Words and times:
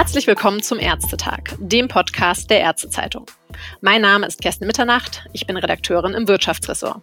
Herzlich 0.00 0.26
willkommen 0.26 0.62
zum 0.62 0.78
Ärztetag, 0.78 1.58
dem 1.58 1.86
Podcast 1.86 2.48
der 2.48 2.60
Ärztezeitung. 2.60 3.26
Mein 3.82 4.00
Name 4.00 4.26
ist 4.26 4.40
Kerstin 4.40 4.66
Mitternacht, 4.66 5.26
ich 5.34 5.46
bin 5.46 5.58
Redakteurin 5.58 6.14
im 6.14 6.26
Wirtschaftsressort. 6.26 7.02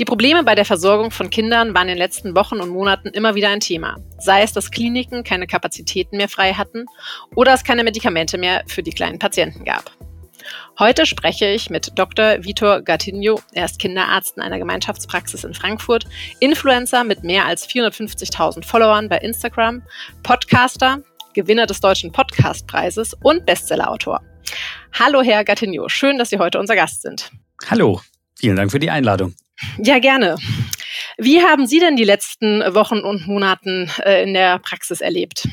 Die 0.00 0.04
Probleme 0.04 0.42
bei 0.42 0.56
der 0.56 0.64
Versorgung 0.64 1.12
von 1.12 1.30
Kindern 1.30 1.74
waren 1.74 1.86
in 1.86 1.94
den 1.94 1.98
letzten 1.98 2.34
Wochen 2.34 2.56
und 2.56 2.70
Monaten 2.70 3.10
immer 3.10 3.36
wieder 3.36 3.50
ein 3.50 3.60
Thema. 3.60 3.98
Sei 4.18 4.42
es, 4.42 4.52
dass 4.52 4.72
Kliniken 4.72 5.22
keine 5.22 5.46
Kapazitäten 5.46 6.16
mehr 6.16 6.28
frei 6.28 6.54
hatten 6.54 6.86
oder 7.36 7.54
es 7.54 7.62
keine 7.62 7.84
Medikamente 7.84 8.36
mehr 8.36 8.64
für 8.66 8.82
die 8.82 8.90
kleinen 8.90 9.20
Patienten 9.20 9.64
gab. 9.64 9.88
Heute 10.76 11.06
spreche 11.06 11.46
ich 11.46 11.70
mit 11.70 11.92
Dr. 11.94 12.42
Vitor 12.42 12.80
Gattinho. 12.80 13.40
Er 13.52 13.66
ist 13.66 13.78
Kinderarzt 13.78 14.36
in 14.36 14.42
einer 14.42 14.58
Gemeinschaftspraxis 14.58 15.44
in 15.44 15.54
Frankfurt, 15.54 16.04
Influencer 16.40 17.04
mit 17.04 17.22
mehr 17.22 17.46
als 17.46 17.68
450.000 17.68 18.64
Followern 18.64 19.08
bei 19.08 19.18
Instagram, 19.18 19.84
Podcaster, 20.24 21.04
Gewinner 21.38 21.66
des 21.66 21.78
Deutschen 21.78 22.10
Podcastpreises 22.10 23.14
und 23.22 23.46
Bestsellerautor. 23.46 24.20
Hallo, 24.98 25.22
Herr 25.22 25.44
Gattinho. 25.44 25.88
Schön, 25.88 26.18
dass 26.18 26.30
Sie 26.30 26.38
heute 26.38 26.58
unser 26.58 26.74
Gast 26.74 27.02
sind. 27.02 27.30
Hallo. 27.70 28.00
Vielen 28.40 28.56
Dank 28.56 28.72
für 28.72 28.80
die 28.80 28.90
Einladung. 28.90 29.36
Ja, 29.78 30.00
gerne. 30.00 30.34
Wie 31.16 31.40
haben 31.40 31.68
Sie 31.68 31.78
denn 31.78 31.94
die 31.94 32.02
letzten 32.02 32.62
Wochen 32.74 32.98
und 32.98 33.28
Monaten 33.28 33.88
äh, 34.04 34.24
in 34.24 34.34
der 34.34 34.58
Praxis 34.58 35.00
erlebt? 35.00 35.46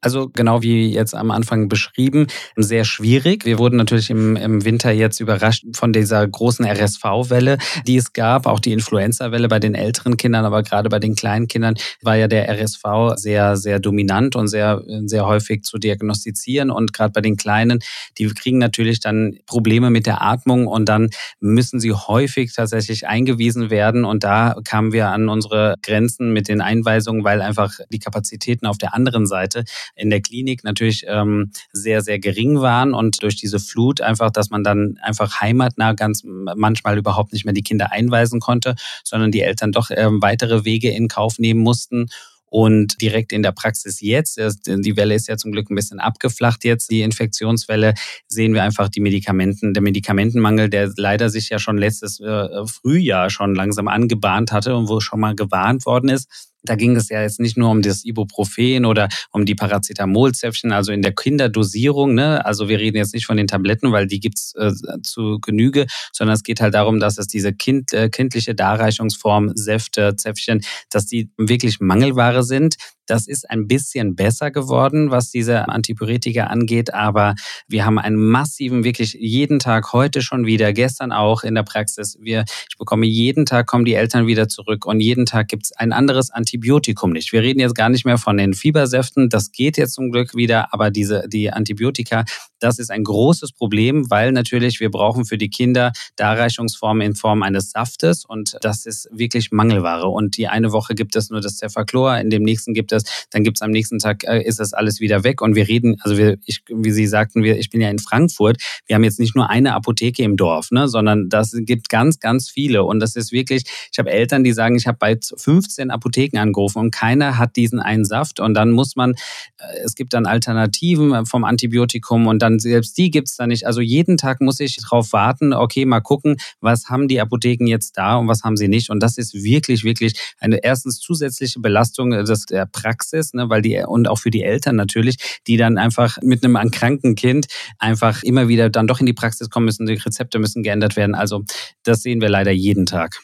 Also 0.00 0.30
genau 0.32 0.62
wie 0.62 0.92
jetzt 0.92 1.14
am 1.14 1.30
Anfang 1.30 1.68
beschrieben, 1.68 2.26
sehr 2.56 2.84
schwierig. 2.84 3.44
Wir 3.44 3.58
wurden 3.58 3.76
natürlich 3.76 4.10
im, 4.10 4.36
im 4.36 4.64
Winter 4.64 4.90
jetzt 4.90 5.20
überrascht 5.20 5.64
von 5.74 5.92
dieser 5.92 6.26
großen 6.26 6.64
RSV-Welle, 6.64 7.58
die 7.86 7.96
es 7.96 8.12
gab, 8.12 8.46
auch 8.46 8.60
die 8.60 8.72
Influenza-Welle 8.72 9.48
bei 9.48 9.58
den 9.58 9.74
älteren 9.74 10.16
Kindern, 10.16 10.44
aber 10.44 10.62
gerade 10.62 10.88
bei 10.88 10.98
den 10.98 11.14
kleinen 11.14 11.48
Kindern 11.48 11.74
war 12.02 12.16
ja 12.16 12.28
der 12.28 12.48
RSV 12.48 12.82
sehr, 13.16 13.56
sehr 13.56 13.78
dominant 13.80 14.36
und 14.36 14.48
sehr, 14.48 14.82
sehr 15.04 15.26
häufig 15.26 15.62
zu 15.62 15.78
diagnostizieren. 15.78 16.70
Und 16.70 16.92
gerade 16.92 17.12
bei 17.12 17.20
den 17.20 17.36
Kleinen, 17.36 17.80
die 18.18 18.26
kriegen 18.28 18.58
natürlich 18.58 19.00
dann 19.00 19.38
Probleme 19.46 19.90
mit 19.90 20.06
der 20.06 20.22
Atmung 20.22 20.66
und 20.66 20.88
dann 20.88 21.10
müssen 21.40 21.80
sie 21.80 21.92
häufig 21.92 22.54
tatsächlich 22.54 23.06
eingewiesen 23.06 23.70
werden. 23.70 24.04
Und 24.04 24.24
da 24.24 24.56
kamen 24.64 24.92
wir 24.92 25.08
an 25.08 25.28
unsere 25.28 25.76
Grenzen 25.82 26.32
mit 26.32 26.48
den 26.48 26.60
Einweisungen, 26.60 27.24
weil 27.24 27.40
einfach 27.40 27.72
die 27.90 27.98
Kapazitäten 27.98 28.66
auf 28.66 28.78
der 28.78 28.94
anderen 28.94 29.26
Seite 29.26 29.61
in 29.94 30.10
der 30.10 30.20
Klinik 30.20 30.64
natürlich 30.64 31.04
ähm, 31.06 31.50
sehr, 31.72 32.02
sehr 32.02 32.18
gering 32.18 32.60
waren 32.60 32.94
und 32.94 33.22
durch 33.22 33.36
diese 33.36 33.58
Flut 33.58 34.00
einfach, 34.00 34.30
dass 34.30 34.50
man 34.50 34.64
dann 34.64 34.98
einfach 35.02 35.40
heimatnah 35.40 35.92
ganz 35.94 36.22
manchmal 36.24 36.98
überhaupt 36.98 37.32
nicht 37.32 37.44
mehr 37.44 37.54
die 37.54 37.62
Kinder 37.62 37.92
einweisen 37.92 38.40
konnte, 38.40 38.74
sondern 39.04 39.30
die 39.30 39.42
Eltern 39.42 39.72
doch 39.72 39.90
ähm, 39.90 40.22
weitere 40.22 40.64
Wege 40.64 40.90
in 40.90 41.08
Kauf 41.08 41.38
nehmen 41.38 41.60
mussten. 41.60 42.06
Und 42.52 43.00
direkt 43.00 43.32
in 43.32 43.42
der 43.42 43.52
Praxis 43.52 44.02
jetzt, 44.02 44.38
die 44.38 44.96
Welle 44.98 45.14
ist 45.14 45.26
ja 45.26 45.38
zum 45.38 45.52
Glück 45.52 45.70
ein 45.70 45.74
bisschen 45.74 46.00
abgeflacht 46.00 46.64
jetzt, 46.64 46.90
die 46.90 47.00
Infektionswelle, 47.00 47.94
sehen 48.28 48.52
wir 48.52 48.62
einfach 48.62 48.90
die 48.90 49.00
Medikamenten, 49.00 49.72
der 49.72 49.82
Medikamentenmangel, 49.82 50.68
der 50.68 50.92
leider 50.98 51.30
sich 51.30 51.48
ja 51.48 51.58
schon 51.58 51.78
letztes 51.78 52.20
äh, 52.20 52.66
Frühjahr 52.66 53.30
schon 53.30 53.54
langsam 53.54 53.88
angebahnt 53.88 54.52
hatte 54.52 54.76
und 54.76 54.90
wo 54.90 55.00
schon 55.00 55.20
mal 55.20 55.34
gewarnt 55.34 55.86
worden 55.86 56.10
ist 56.10 56.51
da 56.62 56.74
ging 56.74 56.96
es 56.96 57.08
ja 57.08 57.22
jetzt 57.22 57.40
nicht 57.40 57.56
nur 57.56 57.70
um 57.70 57.82
das 57.82 58.04
Ibuprofen 58.04 58.84
oder 58.84 59.08
um 59.30 59.44
die 59.44 59.54
Paracetamolzäpfchen, 59.54 60.72
also 60.72 60.92
in 60.92 61.02
der 61.02 61.12
Kinderdosierung. 61.12 62.14
Ne? 62.14 62.44
Also 62.44 62.68
wir 62.68 62.78
reden 62.78 62.96
jetzt 62.96 63.14
nicht 63.14 63.26
von 63.26 63.36
den 63.36 63.46
Tabletten, 63.46 63.92
weil 63.92 64.06
die 64.06 64.20
gibt's 64.20 64.54
äh, 64.54 64.72
zu 65.02 65.38
Genüge, 65.40 65.86
sondern 66.12 66.34
es 66.34 66.42
geht 66.42 66.60
halt 66.60 66.74
darum, 66.74 67.00
dass 67.00 67.18
es 67.18 67.26
diese 67.26 67.52
kind, 67.52 67.92
äh, 67.92 68.08
kindliche 68.08 68.54
Darreichungsform, 68.54 69.52
Säfte, 69.54 70.16
Zäpfchen, 70.16 70.62
dass 70.90 71.06
die 71.06 71.30
wirklich 71.36 71.80
Mangelware 71.80 72.42
sind. 72.42 72.76
Das 73.12 73.26
ist 73.26 73.50
ein 73.50 73.68
bisschen 73.68 74.16
besser 74.16 74.50
geworden, 74.50 75.10
was 75.10 75.30
diese 75.30 75.68
Antipyretika 75.68 76.44
angeht, 76.44 76.94
aber 76.94 77.34
wir 77.68 77.84
haben 77.84 77.98
einen 77.98 78.16
massiven, 78.16 78.84
wirklich 78.84 79.12
jeden 79.20 79.58
Tag, 79.58 79.92
heute 79.92 80.22
schon 80.22 80.46
wieder, 80.46 80.72
gestern 80.72 81.12
auch 81.12 81.42
in 81.42 81.54
der 81.54 81.62
Praxis. 81.62 82.16
Wir, 82.22 82.46
ich 82.70 82.78
bekomme 82.78 83.04
jeden 83.04 83.44
Tag, 83.44 83.66
kommen 83.66 83.84
die 83.84 83.92
Eltern 83.92 84.26
wieder 84.26 84.48
zurück 84.48 84.86
und 84.86 85.00
jeden 85.00 85.26
Tag 85.26 85.48
gibt 85.48 85.64
es 85.64 85.72
ein 85.72 85.92
anderes 85.92 86.30
Antibiotikum 86.30 87.10
nicht. 87.12 87.34
Wir 87.34 87.42
reden 87.42 87.60
jetzt 87.60 87.74
gar 87.74 87.90
nicht 87.90 88.06
mehr 88.06 88.16
von 88.16 88.38
den 88.38 88.54
Fiebersäften, 88.54 89.28
das 89.28 89.52
geht 89.52 89.76
jetzt 89.76 89.92
zum 89.92 90.10
Glück 90.10 90.34
wieder, 90.34 90.72
aber 90.72 90.90
diese, 90.90 91.28
die 91.28 91.52
Antibiotika, 91.52 92.24
das 92.62 92.78
ist 92.78 92.90
ein 92.90 93.04
großes 93.04 93.52
Problem, 93.52 94.10
weil 94.10 94.32
natürlich 94.32 94.80
wir 94.80 94.90
brauchen 94.90 95.24
für 95.24 95.38
die 95.38 95.50
Kinder 95.50 95.92
Darreichungsformen 96.16 97.06
in 97.06 97.14
Form 97.14 97.42
eines 97.42 97.70
Saftes 97.70 98.24
und 98.24 98.56
das 98.60 98.86
ist 98.86 99.08
wirklich 99.12 99.50
Mangelware. 99.50 100.08
Und 100.08 100.36
die 100.36 100.48
eine 100.48 100.72
Woche 100.72 100.94
gibt 100.94 101.16
es 101.16 101.30
nur 101.30 101.40
das 101.40 101.58
Cefaclor, 101.58 102.18
in 102.18 102.30
dem 102.30 102.42
nächsten 102.42 102.74
gibt 102.74 102.92
es, 102.92 103.04
dann 103.30 103.42
gibt 103.44 103.58
es 103.58 103.62
am 103.62 103.70
nächsten 103.70 103.98
Tag, 103.98 104.24
äh, 104.24 104.42
ist 104.42 104.60
das 104.60 104.72
alles 104.72 105.00
wieder 105.00 105.24
weg. 105.24 105.42
Und 105.42 105.54
wir 105.54 105.68
reden, 105.68 105.96
also 106.00 106.16
wir, 106.16 106.38
ich, 106.44 106.62
wie 106.68 106.92
Sie 106.92 107.06
sagten, 107.06 107.42
wir, 107.42 107.58
ich 107.58 107.70
bin 107.70 107.80
ja 107.80 107.90
in 107.90 107.98
Frankfurt, 107.98 108.58
wir 108.86 108.96
haben 108.96 109.04
jetzt 109.04 109.18
nicht 109.18 109.34
nur 109.34 109.50
eine 109.50 109.74
Apotheke 109.74 110.22
im 110.22 110.36
Dorf, 110.36 110.70
ne, 110.70 110.88
sondern 110.88 111.28
das 111.28 111.52
gibt 111.54 111.88
ganz, 111.88 112.20
ganz 112.20 112.48
viele. 112.48 112.84
Und 112.84 113.00
das 113.00 113.16
ist 113.16 113.32
wirklich, 113.32 113.64
ich 113.90 113.98
habe 113.98 114.10
Eltern, 114.10 114.44
die 114.44 114.52
sagen, 114.52 114.76
ich 114.76 114.86
habe 114.86 114.98
bei 114.98 115.18
15 115.36 115.90
Apotheken 115.90 116.38
angerufen 116.38 116.78
und 116.78 116.90
keiner 116.92 117.38
hat 117.38 117.56
diesen 117.56 117.80
einen 117.80 118.04
Saft. 118.04 118.40
Und 118.40 118.54
dann 118.54 118.70
muss 118.70 118.96
man, 118.96 119.12
äh, 119.58 119.78
es 119.84 119.94
gibt 119.94 120.12
dann 120.14 120.26
Alternativen 120.26 121.26
vom 121.26 121.44
Antibiotikum 121.44 122.26
und 122.26 122.40
dann 122.40 122.51
dann 122.52 122.58
selbst 122.58 122.96
die 122.98 123.10
gibt's 123.10 123.36
da 123.36 123.46
nicht. 123.46 123.66
Also 123.66 123.80
jeden 123.80 124.16
Tag 124.16 124.40
muss 124.40 124.60
ich 124.60 124.76
drauf 124.76 125.12
warten, 125.12 125.52
okay, 125.52 125.84
mal 125.84 126.00
gucken, 126.00 126.36
was 126.60 126.88
haben 126.88 127.08
die 127.08 127.20
Apotheken 127.20 127.66
jetzt 127.66 127.96
da 127.96 128.16
und 128.16 128.28
was 128.28 128.42
haben 128.42 128.56
sie 128.56 128.68
nicht. 128.68 128.90
Und 128.90 129.02
das 129.02 129.18
ist 129.18 129.34
wirklich, 129.34 129.84
wirklich 129.84 130.14
eine 130.38 130.62
erstens 130.62 130.98
zusätzliche 130.98 131.60
Belastung 131.60 132.12
äh, 132.12 132.24
des, 132.24 132.46
der 132.46 132.66
Praxis, 132.66 133.32
ne, 133.34 133.48
weil 133.48 133.62
die 133.62 133.82
und 133.86 134.08
auch 134.08 134.18
für 134.18 134.30
die 134.30 134.42
Eltern 134.42 134.76
natürlich, 134.76 135.40
die 135.46 135.56
dann 135.56 135.78
einfach 135.78 136.18
mit 136.22 136.44
einem 136.44 136.70
kranken 136.70 137.14
Kind 137.14 137.46
einfach 137.78 138.22
immer 138.22 138.48
wieder 138.48 138.70
dann 138.70 138.86
doch 138.86 139.00
in 139.00 139.06
die 139.06 139.12
Praxis 139.12 139.50
kommen 139.50 139.66
müssen, 139.66 139.86
die 139.86 139.94
Rezepte 139.94 140.38
müssen 140.38 140.62
geändert 140.62 140.96
werden. 140.96 141.14
Also 141.14 141.44
das 141.82 142.02
sehen 142.02 142.20
wir 142.20 142.28
leider 142.28 142.52
jeden 142.52 142.86
Tag. 142.86 143.20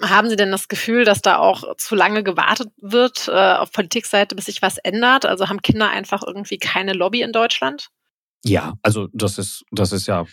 Haben 0.00 0.30
Sie 0.30 0.36
denn 0.36 0.52
das 0.52 0.68
Gefühl, 0.68 1.04
dass 1.04 1.22
da 1.22 1.38
auch 1.38 1.76
zu 1.76 1.96
lange 1.96 2.22
gewartet 2.22 2.68
wird 2.76 3.26
äh, 3.26 3.32
auf 3.32 3.72
Politikseite, 3.72 4.36
bis 4.36 4.44
sich 4.44 4.62
was 4.62 4.78
ändert? 4.78 5.26
Also 5.26 5.48
haben 5.48 5.60
Kinder 5.60 5.90
einfach 5.90 6.22
irgendwie 6.24 6.58
keine 6.58 6.92
Lobby 6.92 7.22
in 7.22 7.32
Deutschland? 7.32 7.90
Ja, 8.44 8.74
also 8.82 9.08
das 9.12 9.36
ist, 9.36 9.64
das 9.72 9.90
ist 9.90 10.06
ja 10.06 10.24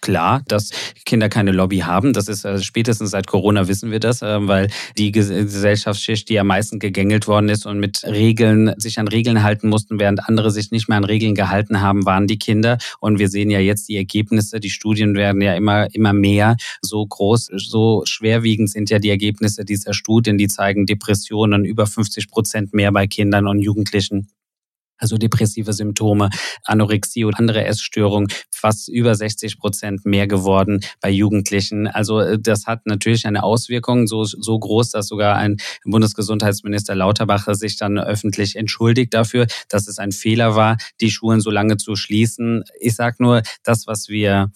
klar, 0.00 0.42
dass 0.48 0.70
Kinder 1.04 1.28
keine 1.28 1.52
Lobby 1.52 1.78
haben. 1.78 2.12
Das 2.12 2.26
ist 2.26 2.44
äh, 2.44 2.60
spätestens 2.60 3.10
seit 3.12 3.28
Corona 3.28 3.68
wissen 3.68 3.92
wir 3.92 4.00
das, 4.00 4.22
äh, 4.22 4.48
weil 4.48 4.70
die 4.98 5.12
Gesellschaftsschicht, 5.12 6.28
die 6.28 6.40
am 6.40 6.48
meisten 6.48 6.80
gegängelt 6.80 7.28
worden 7.28 7.48
ist 7.48 7.64
und 7.64 7.78
mit 7.78 8.02
Regeln, 8.04 8.74
sich 8.78 8.98
an 8.98 9.06
Regeln 9.06 9.44
halten 9.44 9.68
mussten, 9.68 10.00
während 10.00 10.28
andere 10.28 10.50
sich 10.50 10.72
nicht 10.72 10.88
mehr 10.88 10.98
an 10.98 11.04
Regeln 11.04 11.36
gehalten 11.36 11.80
haben, 11.80 12.04
waren 12.04 12.26
die 12.26 12.38
Kinder. 12.38 12.76
Und 12.98 13.20
wir 13.20 13.28
sehen 13.28 13.50
ja 13.50 13.60
jetzt 13.60 13.88
die 13.88 13.96
Ergebnisse, 13.96 14.58
die 14.58 14.70
Studien 14.70 15.14
werden 15.14 15.40
ja 15.40 15.54
immer, 15.54 15.86
immer 15.94 16.12
mehr. 16.12 16.56
So 16.82 17.06
groß, 17.06 17.50
so 17.54 18.02
schwerwiegend 18.04 18.68
sind 18.68 18.90
ja 18.90 18.98
die 18.98 19.10
Ergebnisse 19.10 19.64
dieser 19.64 19.94
Studien, 19.94 20.38
die 20.38 20.48
zeigen 20.48 20.86
Depressionen 20.86 21.64
über 21.64 21.86
50 21.86 22.30
Prozent 22.30 22.74
mehr 22.74 22.90
bei 22.90 23.06
Kindern 23.06 23.46
und 23.46 23.60
Jugendlichen 23.60 24.28
also 24.98 25.16
depressive 25.16 25.72
Symptome, 25.72 26.30
Anorexie 26.64 27.24
und 27.24 27.38
andere 27.38 27.64
Essstörungen, 27.64 28.28
fast 28.50 28.88
über 28.88 29.14
60 29.14 29.58
Prozent 29.58 30.04
mehr 30.04 30.26
geworden 30.26 30.80
bei 31.00 31.10
Jugendlichen. 31.10 31.86
Also 31.86 32.20
äh, 32.20 32.38
das 32.38 32.66
hat 32.66 32.86
natürlich 32.86 33.26
eine 33.26 33.42
Auswirkung 33.42 34.06
so, 34.06 34.24
so 34.24 34.58
groß, 34.58 34.90
dass 34.90 35.08
sogar 35.08 35.36
ein 35.36 35.56
Bundesgesundheitsminister 35.84 36.94
Lauterbach 36.94 37.46
sich 37.54 37.76
dann 37.76 37.98
öffentlich 37.98 38.56
entschuldigt 38.56 39.14
dafür, 39.14 39.46
dass 39.68 39.88
es 39.88 39.98
ein 39.98 40.12
Fehler 40.12 40.54
war, 40.54 40.76
die 41.00 41.10
Schulen 41.10 41.40
so 41.40 41.50
lange 41.50 41.76
zu 41.76 41.96
schließen. 41.96 42.64
Ich 42.80 42.94
sage 42.94 43.16
nur, 43.18 43.42
das, 43.62 43.86
was 43.86 44.08
wir 44.08 44.50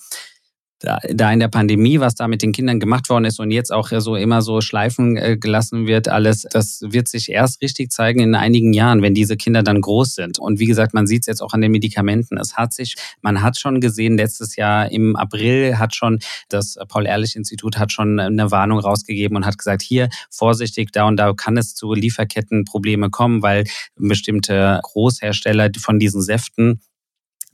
da, 0.81 0.99
da 1.12 1.33
in 1.33 1.41
der 1.41 1.49
Pandemie, 1.49 2.00
was 2.00 2.15
da 2.15 2.28
mit 2.28 2.43
den 2.43 2.53
Kindern 2.53 2.78
gemacht 2.81 3.09
worden 3.09 3.25
ist 3.25 3.41
und 3.41 3.50
jetzt 3.50 3.72
auch 3.72 3.91
so 3.99 4.16
immer 4.16 4.43
so 4.43 4.61
schleifen 4.61 5.16
äh, 5.16 5.37
gelassen 5.37 5.87
wird, 5.87 6.08
alles, 6.08 6.47
das 6.50 6.81
wird 6.82 7.08
sich 7.08 7.31
erst 7.31 7.61
richtig 7.62 7.91
zeigen 7.91 8.20
in 8.20 8.35
einigen 8.35 8.73
Jahren, 8.73 9.02
wenn 9.02 9.14
diese 9.14 9.37
Kinder 9.37 9.62
dann 9.62 9.81
groß 9.81 10.14
sind. 10.14 10.38
Und 10.38 10.61
wie 10.61 10.67
gesagt, 10.67 10.94
man 10.94 11.06
sieht 11.06 11.23
es 11.23 11.26
jetzt 11.26 11.43
auch 11.43 11.52
an 11.52 11.61
den 11.61 11.73
Medikamenten. 11.73 12.38
Es 12.38 12.56
hat 12.56 12.73
sich, 12.73 12.94
man 13.23 13.43
hat 13.43 13.58
schon 13.58 13.81
gesehen, 13.81 14.17
letztes 14.17 14.56
Jahr 14.56 14.91
im 14.91 15.17
April 15.17 15.79
hat 15.79 15.94
schon 15.94 16.20
das 16.49 16.76
Paul-Ehrlich-Institut 16.88 17.79
hat 17.79 17.93
schon 17.93 18.20
eine 18.20 18.50
Warnung 18.50 18.79
rausgegeben 18.79 19.37
und 19.37 19.47
hat 19.47 19.58
gesagt, 19.58 19.82
hier 19.82 20.08
vorsichtig, 20.31 20.93
da 20.93 21.06
und 21.08 21.17
da 21.17 21.32
kann 21.32 21.56
es 21.56 21.75
zu 21.75 21.93
Lieferkettenprobleme 21.93 23.11
kommen, 23.11 23.43
weil 23.43 23.64
bestimmte 23.97 24.81
Großhersteller 24.82 25.70
von 25.79 25.99
diesen 25.99 26.23
Säften 26.23 26.81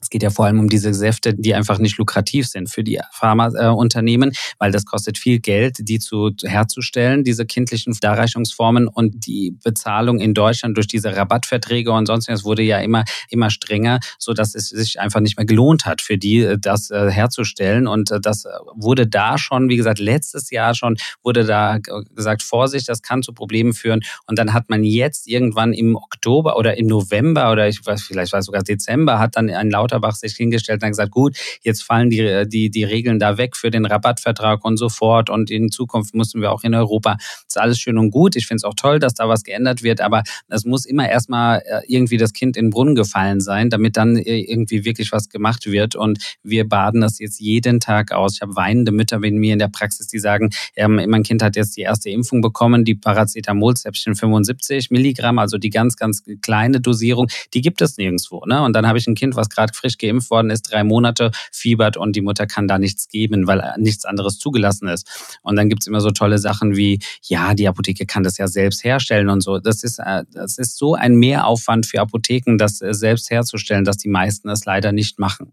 Es 0.05 0.11
geht 0.11 0.23
ja 0.23 0.29
vor 0.29 0.45
allem 0.45 0.61
um 0.61 0.69
diese 0.69 0.93
Säfte, 0.93 1.33
die 1.33 1.55
einfach 1.55 1.79
nicht 1.79 1.97
lukrativ 1.97 2.47
sind 2.47 2.69
für 2.69 2.85
die 2.85 3.01
Pharmaunternehmen, 3.11 4.33
weil 4.59 4.71
das 4.71 4.85
kostet 4.85 5.17
viel 5.17 5.39
Geld, 5.39 5.79
die 5.81 5.99
zu 5.99 6.31
herzustellen, 6.43 7.25
diese 7.25 7.47
kindlichen 7.47 7.97
Darreichungsformen 7.99 8.87
und 8.87 9.27
die 9.27 9.57
Bezahlung 9.65 10.21
in 10.21 10.35
Deutschland 10.35 10.77
durch 10.77 10.87
diese 10.87 11.17
Rabattverträge 11.17 11.91
und 11.91 12.05
sonst 12.05 12.29
was 12.29 12.45
wurde 12.45 12.63
ja 12.63 12.81
immer 12.81 13.05
immer 13.31 13.49
strenger, 13.49 14.01
so 14.19 14.35
dass 14.35 14.55
es 14.55 14.69
sich 14.69 15.01
einfach 15.01 15.21
nicht 15.21 15.39
mehr 15.39 15.47
gelohnt 15.47 15.87
hat 15.87 16.03
für 16.03 16.19
die 16.19 16.57
das 16.61 16.91
äh, 16.91 17.11
herzustellen. 17.11 17.87
Und 17.87 18.11
äh, 18.11 18.21
das 18.21 18.45
wurde 18.75 19.07
da 19.07 19.39
schon, 19.39 19.71
wie 19.71 19.77
gesagt, 19.77 19.99
letztes 19.99 20.51
Jahr 20.51 20.75
schon 20.75 20.97
wurde 21.23 21.45
da 21.45 21.79
gesagt, 22.15 22.43
Vorsicht, 22.43 22.89
das 22.91 23.01
kann 23.01 23.23
zu 23.23 23.33
Problemen 23.33 23.73
führen. 23.73 24.03
Und 24.27 24.39
dann 24.39 24.53
hat 24.53 24.69
man 24.69 24.85
jetzt 24.85 25.27
irgendwann 25.27 25.73
im 25.73 25.97
Oktober 25.97 26.59
oder 26.59 26.77
im 26.77 26.89
November 26.89 27.51
oder 27.51 27.69
ich 27.69 27.81
weiß 27.85 28.03
vielleicht 28.03 28.33
war 28.33 28.41
es 28.41 28.47
sogar 28.47 28.63
Dezember 28.63 29.19
hat 29.19 29.37
dann 29.37 29.49
ein 29.49 29.71
lauter 29.71 29.94
Lauterbach 29.95 30.15
sich 30.15 30.35
hingestellt 30.35 30.83
und 30.83 30.91
gesagt, 30.91 31.11
gut, 31.11 31.37
jetzt 31.63 31.83
fallen 31.83 32.11
die, 32.11 32.45
die, 32.47 32.71
die 32.71 32.85
Regeln 32.85 33.19
da 33.19 33.39
weg 33.39 33.57
für 33.57 33.71
den 33.71 33.87
Rabattvertrag 33.87 34.65
und 34.65 34.77
so 34.77 34.89
fort 34.89 35.31
und 35.31 35.51
in 35.51 35.71
Zukunft 35.71 36.15
müssen 36.15 36.41
wir 36.41 36.53
auch 36.53 36.65
in 36.65 36.75
Europa. 36.75 37.17
Das 37.17 37.45
ist 37.49 37.59
alles 37.59 37.79
schön 37.79 37.99
und 37.99 38.11
gut. 38.11 38.37
Ich 38.37 38.47
finde 38.47 38.59
es 38.59 38.65
auch 38.65 38.75
toll, 38.75 38.99
dass 38.99 39.15
da 39.15 39.29
was 39.29 39.45
geändert 39.45 39.83
wird, 39.83 40.01
aber 40.01 40.23
es 40.49 40.65
muss 40.65 40.85
immer 40.85 41.09
erstmal 41.09 41.61
äh, 41.61 41.81
irgendwie 41.87 42.17
das 42.17 42.33
Kind 42.33 42.57
in 42.57 42.67
den 42.67 42.71
Brunnen 42.71 42.95
gefallen 42.95 43.41
sein, 43.41 43.71
damit 43.71 43.97
dann 43.97 44.17
äh, 44.17 44.41
irgendwie 44.41 44.85
wirklich 44.85 45.13
was 45.13 45.29
gemacht 45.29 45.67
wird 45.67 45.95
und 45.97 46.19
wir 46.43 46.69
baden 46.69 47.01
das 47.01 47.19
jetzt 47.19 47.41
jeden 47.41 47.81
Tag 47.81 48.13
aus. 48.13 48.35
Ich 48.35 48.43
habe 48.43 48.57
weinende 48.57 48.93
Mütter 48.93 49.21
bei 49.21 49.31
mir 49.31 49.53
in 49.53 49.59
der 49.59 49.69
Praxis, 49.69 50.09
die 50.09 50.19
sagen, 50.19 50.51
ähm, 50.77 51.01
mein 51.07 51.23
Kind 51.23 51.43
hat 51.43 51.57
jetzt 51.57 51.77
die 51.77 51.83
erste 51.83 52.11
Impfung 52.11 52.41
bekommen, 52.41 52.85
die 52.85 52.95
Paracetamol-Zäpfchen 52.95 54.15
75 54.15 54.91
Milligramm, 54.91 55.39
also 55.39 55.59
die 55.59 55.71
ganz, 55.71 55.97
ganz 55.97 56.23
kleine 56.43 56.81
Dosierung, 56.81 57.29
die 57.53 57.61
gibt 57.61 57.81
es 57.81 57.97
nirgendwo. 57.97 58.45
Ne? 58.47 58.63
Und 58.63 58.75
dann 58.75 58.87
habe 58.87 58.99
ich 58.99 59.07
ein 59.07 59.15
Kind, 59.15 59.37
was 59.37 59.49
gerade 59.49 59.73
frisch 59.85 59.99
geimpft 59.99 60.31
worden 60.31 60.51
ist, 60.51 60.63
drei 60.63 60.83
Monate, 60.83 61.31
fiebert 61.53 61.97
und 61.97 62.17
die 62.17 62.23
Mutter 62.23 62.47
kann 62.47 62.67
da 62.67 62.79
nichts 62.79 63.09
geben, 63.09 63.47
weil 63.47 63.75
nichts 63.77 64.05
anderes 64.05 64.39
zugelassen 64.39 64.89
ist. 64.89 65.39
Und 65.43 65.57
dann 65.57 65.69
gibt's 65.69 65.87
immer 65.87 66.01
so 66.01 66.11
tolle 66.11 66.39
Sachen 66.39 66.77
wie, 66.77 67.01
ja, 67.23 67.55
die 67.55 67.69
Apotheke 67.69 68.07
kann 68.07 68.23
das 68.23 68.39
ja 68.39 68.49
selbst 68.49 68.83
herstellen 68.85 69.29
und 69.29 69.43
so. 69.43 69.59
Das 69.59 69.85
ist, 69.85 69.99
äh, 69.99 70.25
das 70.33 70.59
ist 70.59 70.79
so 70.79 70.95
ein 70.95 71.15
Mehraufwand 71.15 71.87
für 71.87 72.01
Apotheken, 72.01 72.57
das 72.57 72.81
äh, 72.81 72.95
selbst 72.95 73.31
herzustellen, 73.31 73.85
dass 73.85 73.99
die 73.99 74.09
meisten 74.09 74.49
es 74.49 74.65
leider 74.65 74.93
nicht 74.93 75.19
machen. 75.19 75.53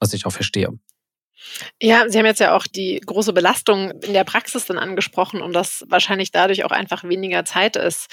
Was 0.00 0.12
ich 0.12 0.26
auch 0.26 0.32
verstehe. 0.32 0.70
Ja, 1.80 2.08
Sie 2.08 2.18
haben 2.18 2.26
jetzt 2.26 2.40
ja 2.40 2.56
auch 2.56 2.66
die 2.66 3.00
große 3.04 3.32
Belastung 3.32 3.92
in 4.02 4.12
der 4.12 4.24
Praxis 4.24 4.66
dann 4.66 4.78
angesprochen 4.78 5.40
und 5.42 5.52
dass 5.52 5.84
wahrscheinlich 5.88 6.32
dadurch 6.32 6.64
auch 6.64 6.70
einfach 6.70 7.04
weniger 7.04 7.44
Zeit 7.44 7.76
ist. 7.76 8.08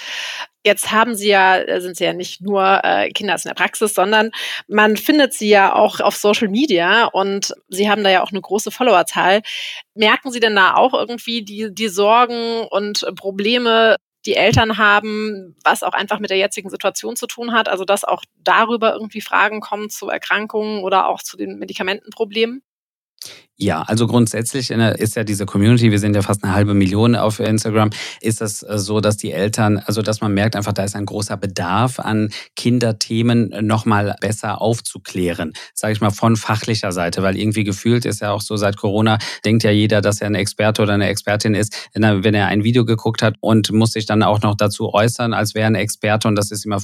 Jetzt 0.64 0.90
haben 0.90 1.14
Sie 1.14 1.28
ja, 1.28 1.58
äh, 1.58 1.80
sind 1.80 1.96
Sie 1.96 2.04
ja 2.04 2.12
nicht 2.12 2.40
nur 2.40 2.80
äh, 2.84 3.10
Kinder 3.10 3.34
in 3.34 3.40
der 3.44 3.54
Praxis, 3.54 3.94
sondern 3.94 4.30
man 4.68 4.96
findet 4.96 5.32
Sie 5.32 5.48
ja 5.48 5.74
auch 5.74 6.00
auf 6.00 6.16
Social 6.16 6.48
Media 6.48 7.06
und 7.06 7.54
Sie 7.68 7.88
haben 7.88 8.04
da 8.04 8.10
ja 8.10 8.22
auch 8.22 8.30
eine 8.32 8.40
große 8.40 8.70
Followerzahl. 8.70 9.42
Merken 9.94 10.30
Sie 10.32 10.40
denn 10.40 10.56
da 10.56 10.74
auch 10.74 10.94
irgendwie 10.94 11.44
die, 11.44 11.68
die 11.72 11.88
Sorgen 11.88 12.66
und 12.70 13.06
Probleme, 13.16 13.96
die 14.26 14.34
Eltern 14.34 14.76
haben, 14.76 15.54
was 15.64 15.82
auch 15.84 15.92
einfach 15.92 16.18
mit 16.18 16.30
der 16.30 16.38
jetzigen 16.38 16.68
Situation 16.70 17.14
zu 17.16 17.26
tun 17.28 17.52
hat? 17.52 17.68
Also, 17.68 17.84
dass 17.84 18.04
auch 18.04 18.24
darüber 18.42 18.92
irgendwie 18.92 19.20
Fragen 19.20 19.60
kommen 19.60 19.88
zu 19.88 20.08
Erkrankungen 20.08 20.82
oder 20.82 21.08
auch 21.08 21.22
zu 21.22 21.36
den 21.36 21.58
Medikamentenproblemen? 21.58 22.62
Ja, 23.58 23.80
also 23.82 24.06
grundsätzlich 24.06 24.70
ist 24.70 25.16
ja 25.16 25.24
diese 25.24 25.46
Community, 25.46 25.90
wir 25.90 25.98
sind 25.98 26.14
ja 26.14 26.20
fast 26.20 26.44
eine 26.44 26.52
halbe 26.52 26.74
Million 26.74 27.16
auf 27.16 27.40
Instagram, 27.40 27.88
ist 28.20 28.42
das 28.42 28.62
äh, 28.62 28.78
so, 28.78 29.00
dass 29.00 29.16
die 29.16 29.32
Eltern, 29.32 29.78
also 29.78 30.02
dass 30.02 30.20
man 30.20 30.34
merkt 30.34 30.56
einfach, 30.56 30.74
da 30.74 30.84
ist 30.84 30.94
ein 30.94 31.06
großer 31.06 31.38
Bedarf 31.38 31.98
an 31.98 32.28
Kinderthemen 32.54 33.54
nochmal 33.66 34.14
besser 34.20 34.60
aufzuklären, 34.60 35.54
sage 35.72 35.94
ich 35.94 36.02
mal 36.02 36.10
von 36.10 36.36
fachlicher 36.36 36.92
Seite, 36.92 37.22
weil 37.22 37.38
irgendwie 37.38 37.64
gefühlt 37.64 38.04
ist 38.04 38.20
ja 38.20 38.32
auch 38.32 38.42
so 38.42 38.58
seit 38.58 38.76
Corona, 38.76 39.16
denkt 39.46 39.62
ja 39.62 39.70
jeder, 39.70 40.02
dass 40.02 40.20
er 40.20 40.26
ein 40.26 40.34
Experte 40.34 40.82
oder 40.82 40.92
eine 40.92 41.08
Expertin 41.08 41.54
ist, 41.54 41.88
wenn 41.94 42.34
er 42.34 42.48
ein 42.48 42.62
Video 42.62 42.84
geguckt 42.84 43.22
hat 43.22 43.36
und 43.40 43.72
muss 43.72 43.92
sich 43.92 44.04
dann 44.04 44.22
auch 44.22 44.42
noch 44.42 44.54
dazu 44.54 44.92
äußern, 44.92 45.32
als 45.32 45.54
wäre 45.54 45.66
ein 45.66 45.76
Experte 45.76 46.28
und 46.28 46.36
das 46.36 46.50
ist 46.50 46.66
immer 46.66 46.82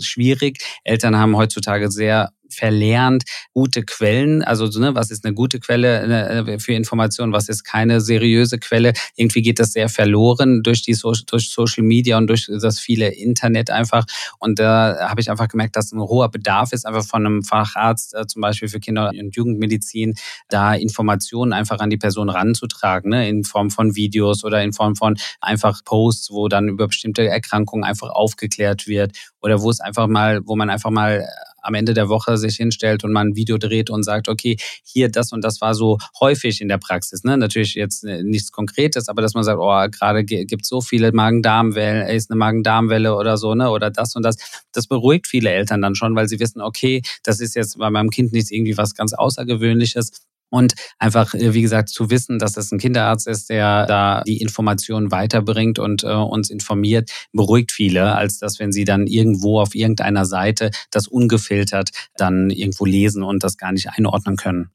schwierig. 0.00 0.64
Eltern 0.82 1.18
haben 1.18 1.36
heutzutage 1.36 1.90
sehr 1.90 2.30
verlernt, 2.50 3.24
gute 3.52 3.82
Quellen, 3.82 4.42
also 4.42 4.66
ne, 4.78 4.94
was 4.94 5.10
ist 5.10 5.24
eine 5.24 5.34
gute 5.34 5.60
Quelle 5.60 6.06
ne, 6.06 6.58
für 6.58 6.72
Informationen, 6.72 7.32
was 7.32 7.48
ist 7.48 7.64
keine 7.64 8.00
seriöse 8.00 8.58
Quelle. 8.58 8.92
Irgendwie 9.16 9.42
geht 9.42 9.58
das 9.58 9.72
sehr 9.72 9.88
verloren 9.88 10.62
durch 10.62 10.82
die 10.82 10.94
so 10.94 11.12
durch 11.26 11.50
Social 11.50 11.84
Media 11.84 12.18
und 12.18 12.26
durch 12.26 12.50
das 12.60 12.78
viele 12.78 13.08
Internet 13.08 13.70
einfach. 13.70 14.06
Und 14.38 14.58
da 14.58 15.08
habe 15.08 15.20
ich 15.20 15.30
einfach 15.30 15.48
gemerkt, 15.48 15.76
dass 15.76 15.92
ein 15.92 16.00
hoher 16.00 16.30
Bedarf 16.30 16.72
ist, 16.72 16.86
einfach 16.86 17.04
von 17.04 17.26
einem 17.26 17.42
Facharzt, 17.42 18.14
äh, 18.14 18.26
zum 18.26 18.42
Beispiel 18.42 18.68
für 18.68 18.80
Kinder- 18.80 19.10
und 19.18 19.34
Jugendmedizin, 19.34 20.14
da 20.48 20.74
Informationen 20.74 21.52
einfach 21.52 21.78
an 21.78 21.90
die 21.90 21.96
Person 21.96 22.28
ranzutragen, 22.28 23.10
ne, 23.10 23.28
in 23.28 23.44
Form 23.44 23.70
von 23.70 23.96
Videos 23.96 24.44
oder 24.44 24.62
in 24.62 24.72
Form 24.72 24.96
von 24.96 25.16
einfach 25.40 25.84
Posts, 25.84 26.30
wo 26.30 26.48
dann 26.48 26.68
über 26.68 26.86
bestimmte 26.88 27.26
Erkrankungen 27.26 27.84
einfach 27.84 28.10
aufgeklärt 28.10 28.86
wird 28.86 29.16
oder 29.40 29.62
wo 29.62 29.70
es 29.70 29.80
einfach 29.80 30.06
mal, 30.06 30.40
wo 30.44 30.56
man 30.56 30.70
einfach 30.70 30.90
mal 30.90 31.26
am 31.66 31.74
Ende 31.74 31.94
der 31.94 32.08
Woche 32.08 32.38
sich 32.38 32.56
hinstellt 32.56 33.04
und 33.04 33.12
mal 33.12 33.24
ein 33.24 33.36
Video 33.36 33.58
dreht 33.58 33.90
und 33.90 34.02
sagt, 34.02 34.28
okay, 34.28 34.56
hier 34.84 35.10
das 35.10 35.32
und 35.32 35.42
das 35.42 35.60
war 35.60 35.74
so 35.74 35.98
häufig 36.20 36.60
in 36.60 36.68
der 36.68 36.78
Praxis. 36.78 37.24
Ne? 37.24 37.36
Natürlich 37.36 37.74
jetzt 37.74 38.04
äh, 38.04 38.22
nichts 38.22 38.52
Konkretes, 38.52 39.08
aber 39.08 39.22
dass 39.22 39.34
man 39.34 39.44
sagt, 39.44 39.58
oh, 39.60 39.86
gerade 39.90 40.24
gibt 40.24 40.62
es 40.62 40.68
so 40.68 40.80
viele 40.80 41.12
Magen-Darm-Wellen, 41.12 42.08
ist 42.08 42.30
eine 42.30 42.38
Magen-Darm-Welle 42.38 43.14
oder 43.14 43.36
so, 43.36 43.54
ne? 43.54 43.70
Oder 43.70 43.90
das 43.90 44.14
und 44.16 44.22
das. 44.22 44.36
Das 44.72 44.86
beruhigt 44.86 45.26
viele 45.26 45.50
Eltern 45.50 45.82
dann 45.82 45.94
schon, 45.94 46.14
weil 46.16 46.28
sie 46.28 46.38
wissen, 46.38 46.60
okay, 46.60 47.02
das 47.22 47.40
ist 47.40 47.54
jetzt 47.54 47.78
bei 47.78 47.90
meinem 47.90 48.10
Kind 48.10 48.32
nicht 48.32 48.50
irgendwie 48.50 48.76
was 48.76 48.94
ganz 48.94 49.12
Außergewöhnliches. 49.14 50.12
Und 50.48 50.74
einfach, 50.98 51.34
äh, 51.34 51.54
wie 51.54 51.62
gesagt, 51.62 51.88
zu 51.88 52.10
wissen, 52.10 52.38
dass 52.38 52.56
es 52.56 52.70
ein 52.70 52.78
Kinderarzt 52.78 53.26
ist, 53.26 53.50
der 53.50 53.86
da 53.86 54.22
die 54.26 54.40
Informationen 54.40 55.10
weiterbringt 55.10 55.78
und 55.78 56.04
äh, 56.04 56.08
uns 56.08 56.50
informiert, 56.50 57.10
beruhigt 57.32 57.72
viele, 57.72 58.14
als 58.14 58.38
dass 58.38 58.58
wenn 58.58 58.72
sie 58.72 58.84
dann 58.84 59.06
irgendwo 59.06 59.60
auf 59.60 59.74
irgendeiner 59.74 60.24
Seite 60.24 60.70
das 60.90 61.08
ungefiltert 61.08 61.90
dann 62.16 62.50
irgendwo 62.50 62.84
lesen 62.84 63.22
und 63.22 63.42
das 63.42 63.56
gar 63.56 63.72
nicht 63.72 63.88
einordnen 63.90 64.36
können. 64.36 64.70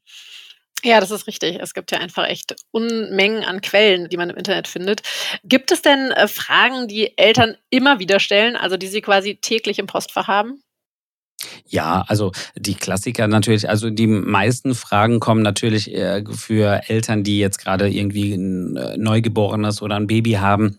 Ja, 0.83 0.99
das 0.99 1.11
ist 1.11 1.27
richtig. 1.27 1.59
Es 1.61 1.73
gibt 1.73 1.91
ja 1.91 1.99
einfach 1.99 2.27
echt 2.27 2.55
Unmengen 2.71 3.43
an 3.43 3.61
Quellen, 3.61 4.09
die 4.09 4.17
man 4.17 4.31
im 4.31 4.37
Internet 4.37 4.67
findet. 4.67 5.01
Gibt 5.43 5.71
es 5.71 5.81
denn 5.81 6.11
äh, 6.11 6.27
Fragen, 6.27 6.87
die 6.87 7.17
Eltern 7.17 7.55
immer 7.69 7.99
wieder 7.99 8.19
stellen, 8.19 8.55
also 8.55 8.77
die 8.77 8.87
sie 8.87 9.01
quasi 9.01 9.35
täglich 9.35 9.77
im 9.77 9.85
Postfach 9.85 10.27
haben? 10.27 10.63
Ja, 11.67 12.03
also 12.07 12.31
die 12.55 12.75
Klassiker 12.75 13.27
natürlich, 13.27 13.69
also 13.69 13.89
die 13.89 14.07
meisten 14.07 14.75
Fragen 14.75 15.19
kommen 15.19 15.41
natürlich 15.41 15.93
äh, 15.93 16.23
für 16.29 16.81
Eltern, 16.87 17.23
die 17.23 17.39
jetzt 17.39 17.59
gerade 17.59 17.89
irgendwie 17.89 18.33
ein 18.33 18.75
äh, 18.75 18.97
Neugeborenes 18.97 19.81
oder 19.81 19.95
ein 19.95 20.07
Baby 20.07 20.33
haben 20.33 20.77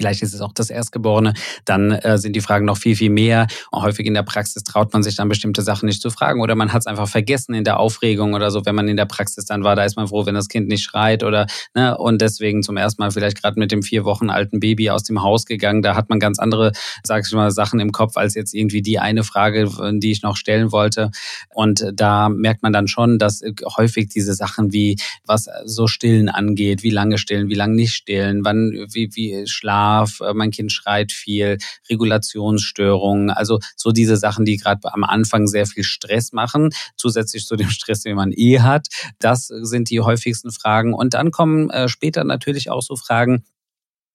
Vielleicht 0.00 0.22
ist 0.22 0.32
es 0.32 0.40
auch 0.40 0.54
das 0.54 0.70
Erstgeborene. 0.70 1.34
Dann 1.66 1.92
äh, 1.92 2.16
sind 2.16 2.34
die 2.34 2.40
Fragen 2.40 2.64
noch 2.64 2.78
viel, 2.78 2.96
viel 2.96 3.10
mehr. 3.10 3.48
Und 3.70 3.82
häufig 3.82 4.06
in 4.06 4.14
der 4.14 4.22
Praxis 4.22 4.64
traut 4.64 4.94
man 4.94 5.02
sich 5.02 5.14
dann 5.14 5.28
bestimmte 5.28 5.60
Sachen 5.60 5.84
nicht 5.84 6.00
zu 6.00 6.08
fragen 6.08 6.40
oder 6.40 6.54
man 6.54 6.72
hat 6.72 6.80
es 6.80 6.86
einfach 6.86 7.06
vergessen 7.06 7.52
in 7.52 7.64
der 7.64 7.78
Aufregung 7.78 8.32
oder 8.32 8.50
so, 8.50 8.64
wenn 8.64 8.74
man 8.74 8.88
in 8.88 8.96
der 8.96 9.04
Praxis 9.04 9.44
dann 9.44 9.62
war. 9.62 9.76
Da 9.76 9.84
ist 9.84 9.96
man 9.96 10.08
froh, 10.08 10.24
wenn 10.24 10.34
das 10.34 10.48
Kind 10.48 10.68
nicht 10.68 10.84
schreit 10.84 11.22
oder 11.22 11.46
ne, 11.74 11.98
und 11.98 12.22
deswegen 12.22 12.62
zum 12.62 12.78
ersten 12.78 13.02
Mal 13.02 13.10
vielleicht 13.10 13.42
gerade 13.42 13.60
mit 13.60 13.72
dem 13.72 13.82
vier 13.82 14.06
Wochen 14.06 14.30
alten 14.30 14.58
Baby 14.58 14.88
aus 14.88 15.02
dem 15.02 15.22
Haus 15.22 15.44
gegangen. 15.44 15.82
Da 15.82 15.94
hat 15.94 16.08
man 16.08 16.18
ganz 16.18 16.38
andere, 16.38 16.72
sag 17.04 17.26
ich 17.26 17.32
mal, 17.34 17.50
Sachen 17.50 17.78
im 17.78 17.92
Kopf 17.92 18.16
als 18.16 18.34
jetzt 18.34 18.54
irgendwie 18.54 18.80
die 18.80 19.00
eine 19.00 19.22
Frage, 19.22 19.68
die 19.98 20.12
ich 20.12 20.22
noch 20.22 20.36
stellen 20.36 20.72
wollte. 20.72 21.10
Und 21.50 21.84
da 21.92 22.30
merkt 22.30 22.62
man 22.62 22.72
dann 22.72 22.88
schon, 22.88 23.18
dass 23.18 23.42
häufig 23.76 24.08
diese 24.08 24.32
Sachen 24.32 24.72
wie 24.72 24.96
was 25.26 25.46
so 25.66 25.88
Stillen 25.88 26.30
angeht, 26.30 26.82
wie 26.82 26.90
lange 26.90 27.18
stillen, 27.18 27.50
wie 27.50 27.54
lange 27.54 27.74
nicht 27.74 27.92
stillen, 27.92 28.46
wann 28.46 28.86
wie 28.92 29.10
wie 29.14 29.46
Schlaf 29.46 29.89
Schlaf, 29.90 30.20
äh, 30.20 30.34
mein 30.34 30.50
Kind 30.50 30.72
schreit 30.72 31.12
viel, 31.12 31.58
Regulationsstörungen, 31.88 33.30
also 33.30 33.58
so 33.76 33.90
diese 33.90 34.16
Sachen, 34.16 34.44
die 34.44 34.56
gerade 34.56 34.80
am 34.92 35.04
Anfang 35.04 35.46
sehr 35.46 35.66
viel 35.66 35.84
Stress 35.84 36.32
machen, 36.32 36.70
zusätzlich 36.96 37.46
zu 37.46 37.56
dem 37.56 37.70
Stress, 37.70 38.02
den 38.02 38.16
man 38.16 38.32
eh 38.32 38.60
hat. 38.60 38.88
Das 39.18 39.46
sind 39.46 39.90
die 39.90 40.00
häufigsten 40.00 40.50
Fragen. 40.50 40.94
Und 40.94 41.14
dann 41.14 41.30
kommen 41.30 41.70
äh, 41.70 41.88
später 41.88 42.24
natürlich 42.24 42.70
auch 42.70 42.82
so 42.82 42.96
Fragen, 42.96 43.44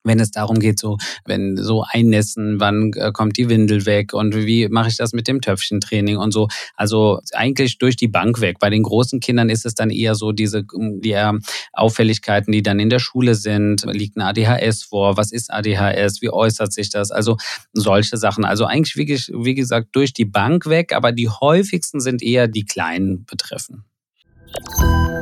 wenn 0.05 0.19
es 0.19 0.31
darum 0.31 0.59
geht, 0.59 0.79
so, 0.79 0.97
wenn 1.25 1.57
so 1.57 1.83
einnässen, 1.89 2.59
wann 2.59 2.93
äh, 2.95 3.12
kommt 3.12 3.38
die 3.38 3.50
Windel 3.50 3.85
weg 3.85 4.13
und 4.13 4.35
wie 4.35 4.69
mache 4.69 4.89
ich 4.89 4.97
das 4.97 5.13
mit 5.13 5.27
dem 5.27 5.41
Töpfchentraining 5.41 6.17
und 6.17 6.31
so. 6.31 6.47
Also 6.75 7.19
eigentlich 7.33 7.77
durch 7.77 7.95
die 7.95 8.07
Bank 8.07 8.39
weg. 8.39 8.57
Bei 8.59 8.69
den 8.69 8.83
großen 8.83 9.19
Kindern 9.19 9.50
ist 9.50 9.65
es 9.65 9.75
dann 9.75 9.89
eher 9.89 10.15
so 10.15 10.31
diese 10.31 10.63
die 10.63 11.12
äh, 11.12 11.33
Auffälligkeiten, 11.74 12.51
die 12.51 12.63
dann 12.63 12.79
in 12.79 12.89
der 12.89 13.00
Schule 13.00 13.35
sind. 13.35 13.85
Liegt 13.91 14.17
ein 14.17 14.21
ADHS 14.21 14.83
vor? 14.83 15.17
Was 15.17 15.31
ist 15.31 15.51
ADHS? 15.51 16.21
Wie 16.21 16.29
äußert 16.29 16.71
sich 16.71 16.89
das? 16.89 17.12
Also 17.12 17.38
solche 17.74 18.17
Sachen. 18.17 18.45
Also 18.45 18.65
eigentlich, 18.65 18.95
wie, 18.95 19.07
wie 19.43 19.55
gesagt, 19.55 19.89
durch 19.93 20.13
die 20.13 20.25
Bank 20.25 20.67
weg, 20.67 20.93
aber 20.93 21.12
die 21.12 21.29
häufigsten 21.29 22.00
sind 22.00 22.21
eher 22.21 22.47
die 22.47 22.65
kleinen 22.65 23.25
betreffen. 23.25 23.83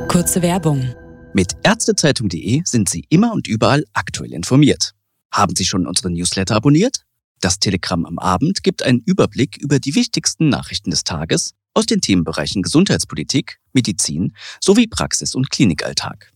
Kurze 0.08 0.42
Werbung. 0.42 0.94
Mit 1.36 1.56
Ärztezeitung.de 1.64 2.62
sind 2.64 2.90
Sie 2.90 3.06
immer 3.10 3.34
und 3.34 3.48
überall 3.48 3.86
aktuell 3.94 4.34
informiert. 4.34 4.92
Haben 5.32 5.56
Sie 5.56 5.66
schon 5.66 5.88
unseren 5.88 6.14
Newsletter 6.14 6.56
abonniert? 6.56 7.06
Das 7.42 7.58
Telegramm 7.58 8.06
am 8.06 8.20
Abend 8.20 8.64
gibt 8.64 8.84
einen 8.84 9.00
Überblick 9.00 9.58
über 9.58 9.80
die 9.80 9.96
wichtigsten 9.96 10.50
Nachrichten 10.50 10.92
des 10.92 11.04
Tages 11.04 11.56
aus 11.74 11.88
den 11.88 12.02
Themenbereichen 12.02 12.62
Gesundheitspolitik, 12.62 13.58
Medizin 13.74 14.34
sowie 14.62 14.86
Praxis- 14.86 15.34
und 15.34 15.50
Klinikalltag. 15.50 16.32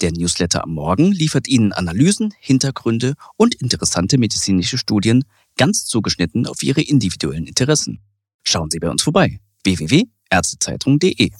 Der 0.00 0.12
Newsletter 0.12 0.64
am 0.64 0.72
Morgen 0.72 1.12
liefert 1.12 1.46
Ihnen 1.46 1.74
Analysen, 1.74 2.32
Hintergründe 2.40 3.16
und 3.36 3.54
interessante 3.56 4.16
medizinische 4.16 4.78
Studien 4.78 5.24
ganz 5.58 5.84
zugeschnitten 5.84 6.46
auf 6.46 6.62
Ihre 6.62 6.80
individuellen 6.80 7.46
Interessen. 7.46 8.00
Schauen 8.44 8.70
Sie 8.70 8.78
bei 8.78 8.88
uns 8.88 9.02
vorbei. 9.02 9.40
www.ärztezeitung.de 9.64 11.32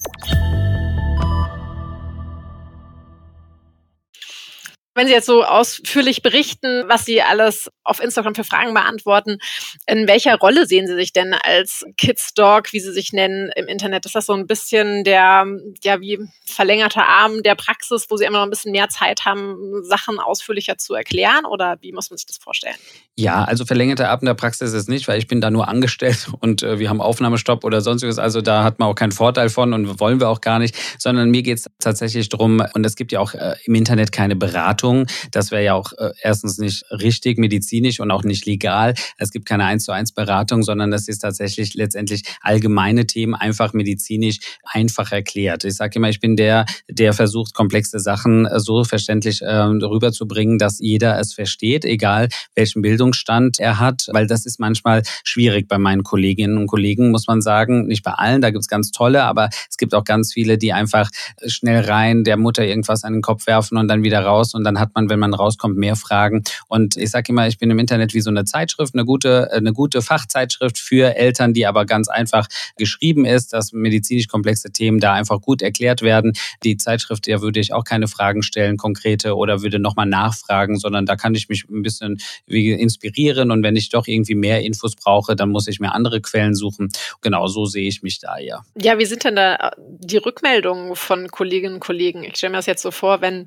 Wenn 4.99 5.07
Sie 5.07 5.13
jetzt 5.13 5.27
so 5.27 5.45
ausführlich 5.45 6.23
berichten, 6.23 6.83
was 6.89 7.05
Sie 7.05 7.23
alles 7.23 7.71
auf 7.85 8.03
Instagram 8.03 8.35
für 8.35 8.43
Fragen 8.43 8.75
beantworten, 8.75 9.39
in 9.87 10.09
welcher 10.09 10.37
Rolle 10.37 10.67
sehen 10.67 10.89
Sie 10.89 10.97
sich 10.97 11.13
denn 11.13 11.35
als 11.35 11.85
Kids 11.97 12.35
Dog, 12.35 12.73
wie 12.73 12.81
Sie 12.81 12.93
sich 12.93 13.13
nennen, 13.13 13.53
im 13.55 13.69
Internet? 13.69 14.07
Ist 14.07 14.17
das 14.17 14.27
so 14.27 14.33
ein 14.33 14.49
bisschen 14.49 15.05
der, 15.05 15.47
ja, 15.85 16.01
wie 16.01 16.19
verlängerter 16.45 17.07
Arm 17.07 17.45
der 17.45 17.55
Praxis, 17.55 18.07
wo 18.11 18.17
Sie 18.17 18.25
immer 18.25 18.39
noch 18.39 18.47
ein 18.47 18.51
bisschen 18.51 18.73
mehr 18.73 18.89
Zeit 18.89 19.25
haben, 19.25 19.85
Sachen 19.85 20.19
ausführlicher 20.19 20.79
zu 20.79 20.95
erklären? 20.95 21.45
Oder 21.45 21.77
wie 21.81 21.93
muss 21.93 22.11
man 22.11 22.17
sich 22.17 22.27
das 22.27 22.39
vorstellen? 22.39 22.75
Ja, 23.15 23.45
also 23.45 23.65
verlängerter 23.65 24.11
Arm 24.11 24.25
der 24.25 24.35
Praxis 24.35 24.73
ist 24.73 24.89
nicht, 24.89 25.07
weil 25.07 25.21
ich 25.21 25.29
bin 25.29 25.41
da 25.41 25.53
nur 25.53 25.69
angestellt 25.69 26.27
und 26.41 26.65
äh, 26.65 26.81
wir 26.81 26.89
haben 26.89 27.01
Aufnahmestopp 27.01 27.63
oder 27.63 27.83
sonstiges. 27.83 28.19
Also 28.19 28.41
da 28.41 28.65
hat 28.65 28.81
man 28.81 28.89
auch 28.89 28.97
keinen 28.97 29.13
Vorteil 29.13 29.49
von 29.49 29.73
und 29.75 30.01
wollen 30.01 30.19
wir 30.19 30.29
auch 30.29 30.41
gar 30.41 30.59
nicht, 30.59 30.75
sondern 30.99 31.31
mir 31.31 31.45
geht 31.45 31.59
es 31.59 31.67
tatsächlich 31.79 32.29
darum, 32.31 32.61
und 32.75 32.85
es 32.85 32.97
gibt 32.97 33.13
ja 33.13 33.21
auch 33.21 33.35
äh, 33.35 33.55
im 33.65 33.77
Internet 33.77 34.11
keine 34.11 34.35
Beratung 34.35 34.88
Beratung. 34.89 35.07
Das 35.31 35.51
wäre 35.51 35.65
ja 35.65 35.75
auch 35.75 35.93
äh, 35.99 36.13
erstens 36.23 36.59
nicht 36.59 36.85
richtig 36.91 37.39
medizinisch 37.39 38.01
und 38.01 38.11
auch 38.11 38.25
nicht 38.25 38.47
legal. 38.47 38.95
Es 39.19 39.31
gibt 39.31 39.47
keine 39.47 39.65
1 39.65 39.85
zu 39.85 39.93
1 39.93 40.13
Beratung, 40.13 40.63
sondern 40.63 40.91
das 40.91 41.09
ist 41.09 41.21
tatsächlich 41.21 41.75
letztendlich 41.75 42.23
allgemeine 42.41 43.07
Themen 43.07 43.35
einfach 43.35 43.73
medizinisch 43.73 44.39
einfach 44.65 45.13
erklärt. 45.13 45.65
Ich 45.65 45.75
sage 45.75 45.97
immer, 45.97 46.09
ich 46.09 46.21
bin 46.21 46.37
der, 46.37 46.65
der 46.89 47.13
versucht, 47.13 47.55
komplexe 47.55 48.01
Sachen 48.01 48.47
äh, 48.47 48.61
so 48.61 48.85
verständlich 48.85 49.43
äh, 49.43 49.55
rüberzubringen, 49.55 50.59
dass 50.59 50.79
jeder 50.81 51.19
es 51.19 51.35
versteht, 51.35 51.85
egal 51.85 52.29
welchen 52.55 52.83
Bildungsstand 52.83 53.59
er 53.61 53.79
hat, 53.79 54.07
weil 54.13 54.27
das 54.27 54.47
ist 54.47 54.61
manchmal 54.61 55.03
schwierig 55.25 55.69
bei 55.69 55.79
meinen 55.79 56.03
Kolleginnen 56.03 56.57
und 56.57 56.67
Kollegen, 56.67 57.11
muss 57.11 57.27
man 57.27 57.41
sagen. 57.41 57.87
Nicht 57.87 58.03
bei 58.03 58.13
allen, 58.13 58.41
da 58.41 58.51
gibt 58.51 58.63
es 58.63 58.69
ganz 58.69 58.91
tolle, 58.91 59.25
aber 59.25 59.49
es 59.69 59.77
gibt 59.77 59.95
auch 59.95 60.05
ganz 60.05 60.33
viele, 60.33 60.59
die 60.59 60.73
einfach 60.73 61.11
schnell 61.47 61.85
rein 61.85 62.25
der 62.25 62.37
Mutter 62.37 62.65
irgendwas 62.65 63.05
an 63.05 63.13
den 63.13 63.23
Kopf 63.23 63.47
werfen 63.47 63.77
und 63.79 63.89
dann 63.89 64.03
wieder 64.03 64.21
raus 64.21 64.55
und 64.55 64.65
dann 64.65 64.78
hat 64.79 64.95
man, 64.95 65.09
wenn 65.09 65.19
man 65.19 65.35
rauskommt, 65.35 65.77
mehr 65.77 65.97
Fragen. 65.97 66.43
Und 66.69 66.97
ich 66.97 67.11
sage 67.11 67.33
immer, 67.33 67.47
ich 67.49 67.59
bin 67.59 67.71
im 67.71 67.79
Internet 67.79 68.15
wie 68.15 68.21
so 68.21 68.31
eine 68.31 68.45
Zeitschrift, 68.45 68.95
eine 68.95 69.05
gute, 69.05 69.53
eine 69.53 69.73
gute 69.73 70.03
Fachzeitschrift 70.03 70.79
für 70.79 71.17
Eltern, 71.17 71.55
die 71.55 71.67
aber 71.67 71.85
ganz 71.87 72.09
einfach 72.09 72.47
geschrieben 72.77 73.25
ist, 73.25 73.53
dass 73.53 73.73
medizinisch 73.73 74.29
komplexe 74.29 74.71
Themen 74.71 75.01
da 75.01 75.13
einfach 75.13 75.41
gut 75.41 75.63
erklärt 75.63 76.03
werden. 76.03 76.33
Die 76.63 76.77
Zeitschrift, 76.77 77.27
der 77.27 77.43
würde 77.43 77.61
ich 77.61 77.73
auch 77.73 77.85
keine 77.85 78.09
Fragen 78.09 78.43
stellen, 78.43 78.77
konkrete, 78.77 79.37
oder 79.37 79.63
würde 79.63 79.79
nochmal 79.79 80.07
nachfragen, 80.07 80.79
sondern 80.79 81.07
da 81.07 81.17
kann 81.17 81.35
ich 81.35 81.49
mich 81.49 81.65
ein 81.69 81.83
bisschen 81.83 82.19
inspirieren 82.47 83.51
und 83.51 83.63
wenn 83.63 83.77
ich 83.77 83.89
doch 83.89 84.07
irgendwie 84.07 84.35
mehr 84.35 84.63
Infos 84.63 84.97
brauche, 84.97 85.37
dann 85.37 85.51
muss 85.51 85.69
ich 85.69 85.81
mir 85.81 85.93
andere 85.93 86.21
Quellen 86.21 86.55
suchen. 86.55 86.89
Genau 87.21 87.47
so 87.47 87.67
sehe 87.67 87.89
ich 87.89 88.03
mich 88.03 88.21
da 88.21 88.39
ja. 88.39 88.65
Ja, 88.77 88.99
wie 88.99 89.07
sind 89.07 89.25
denn 89.25 89.37
da 89.37 89.73
die 89.79 90.17
Rückmeldungen 90.17 90.97
von 90.97 91.29
Kolleginnen 91.29 91.75
und 91.75 91.81
Kollegen? 91.81 92.25
Ich 92.25 92.37
stelle 92.37 92.53
mir 92.53 92.59
das 92.59 92.67
jetzt 92.67 92.83
so 92.83 92.91
vor, 92.91 93.21
wenn 93.21 93.47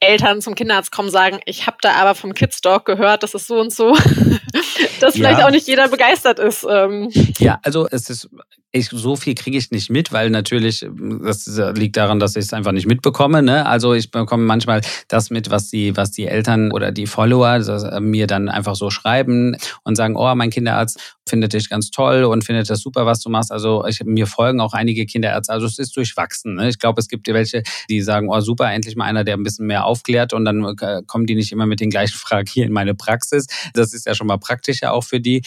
Eltern 0.00 0.40
zum 0.40 0.54
Kinderarzt 0.66 0.90
kommen, 0.90 1.10
sagen, 1.10 1.38
ich 1.44 1.68
habe 1.68 1.76
da 1.80 1.92
aber 1.92 2.16
vom 2.16 2.34
Kids 2.34 2.60
Dog 2.60 2.86
gehört, 2.86 3.22
das 3.22 3.34
ist 3.34 3.46
so 3.46 3.60
und 3.60 3.72
so, 3.72 3.96
dass 5.00 5.14
vielleicht 5.14 5.44
auch 5.44 5.50
nicht 5.50 5.68
jeder 5.68 5.86
begeistert 5.88 6.40
ist. 6.40 6.66
Ähm. 6.68 7.08
Ja, 7.38 7.60
also 7.62 7.86
es 7.88 8.10
ist 8.10 8.28
ich, 8.76 8.90
so 8.90 9.16
viel 9.16 9.34
kriege 9.34 9.56
ich 9.56 9.70
nicht 9.70 9.90
mit, 9.90 10.12
weil 10.12 10.30
natürlich, 10.30 10.86
das 11.22 11.46
liegt 11.74 11.96
daran, 11.96 12.18
dass 12.18 12.36
ich 12.36 12.44
es 12.44 12.52
einfach 12.52 12.72
nicht 12.72 12.86
mitbekomme. 12.86 13.42
Ne? 13.42 13.64
Also 13.66 13.94
ich 13.94 14.10
bekomme 14.10 14.44
manchmal 14.44 14.82
das 15.08 15.30
mit, 15.30 15.50
was 15.50 15.70
die, 15.70 15.96
was 15.96 16.10
die 16.10 16.26
Eltern 16.26 16.72
oder 16.72 16.92
die 16.92 17.06
Follower 17.06 17.54
äh, 17.56 18.00
mir 18.00 18.26
dann 18.26 18.48
einfach 18.48 18.76
so 18.76 18.90
schreiben 18.90 19.56
und 19.84 19.96
sagen, 19.96 20.16
oh, 20.16 20.34
mein 20.34 20.50
Kinderarzt 20.50 21.00
findet 21.28 21.54
dich 21.54 21.68
ganz 21.68 21.90
toll 21.90 22.24
und 22.24 22.44
findet 22.44 22.70
das 22.70 22.80
super, 22.80 23.06
was 23.06 23.20
du 23.20 23.30
machst. 23.30 23.50
Also 23.50 23.84
ich, 23.86 24.04
mir 24.04 24.26
folgen 24.26 24.60
auch 24.60 24.74
einige 24.74 25.06
Kinderärzte. 25.06 25.52
Also 25.52 25.66
es 25.66 25.78
ist 25.78 25.96
durchwachsen. 25.96 26.54
Ne? 26.54 26.68
Ich 26.68 26.78
glaube, 26.78 27.00
es 27.00 27.08
gibt 27.08 27.26
welche, 27.28 27.62
die 27.88 28.02
sagen, 28.02 28.28
oh 28.30 28.40
super, 28.40 28.70
endlich 28.70 28.94
mal 28.94 29.06
einer, 29.06 29.24
der 29.24 29.36
ein 29.36 29.42
bisschen 29.42 29.66
mehr 29.66 29.84
aufklärt 29.84 30.32
und 30.32 30.44
dann 30.46 30.64
äh, 30.80 31.02
kommen 31.06 31.26
die 31.26 31.34
nicht 31.34 31.52
immer 31.52 31.66
mit 31.66 31.80
den 31.80 31.90
gleichen 31.90 32.16
Fragen 32.16 32.48
hier 32.50 32.64
in 32.64 32.72
meine 32.72 32.94
Praxis. 32.94 33.46
Das 33.74 33.92
ist 33.92 34.06
ja 34.06 34.14
schon 34.14 34.26
mal 34.26 34.38
praktischer 34.38 34.92
auch 34.92 35.04
für 35.04 35.20
die. 35.20 35.42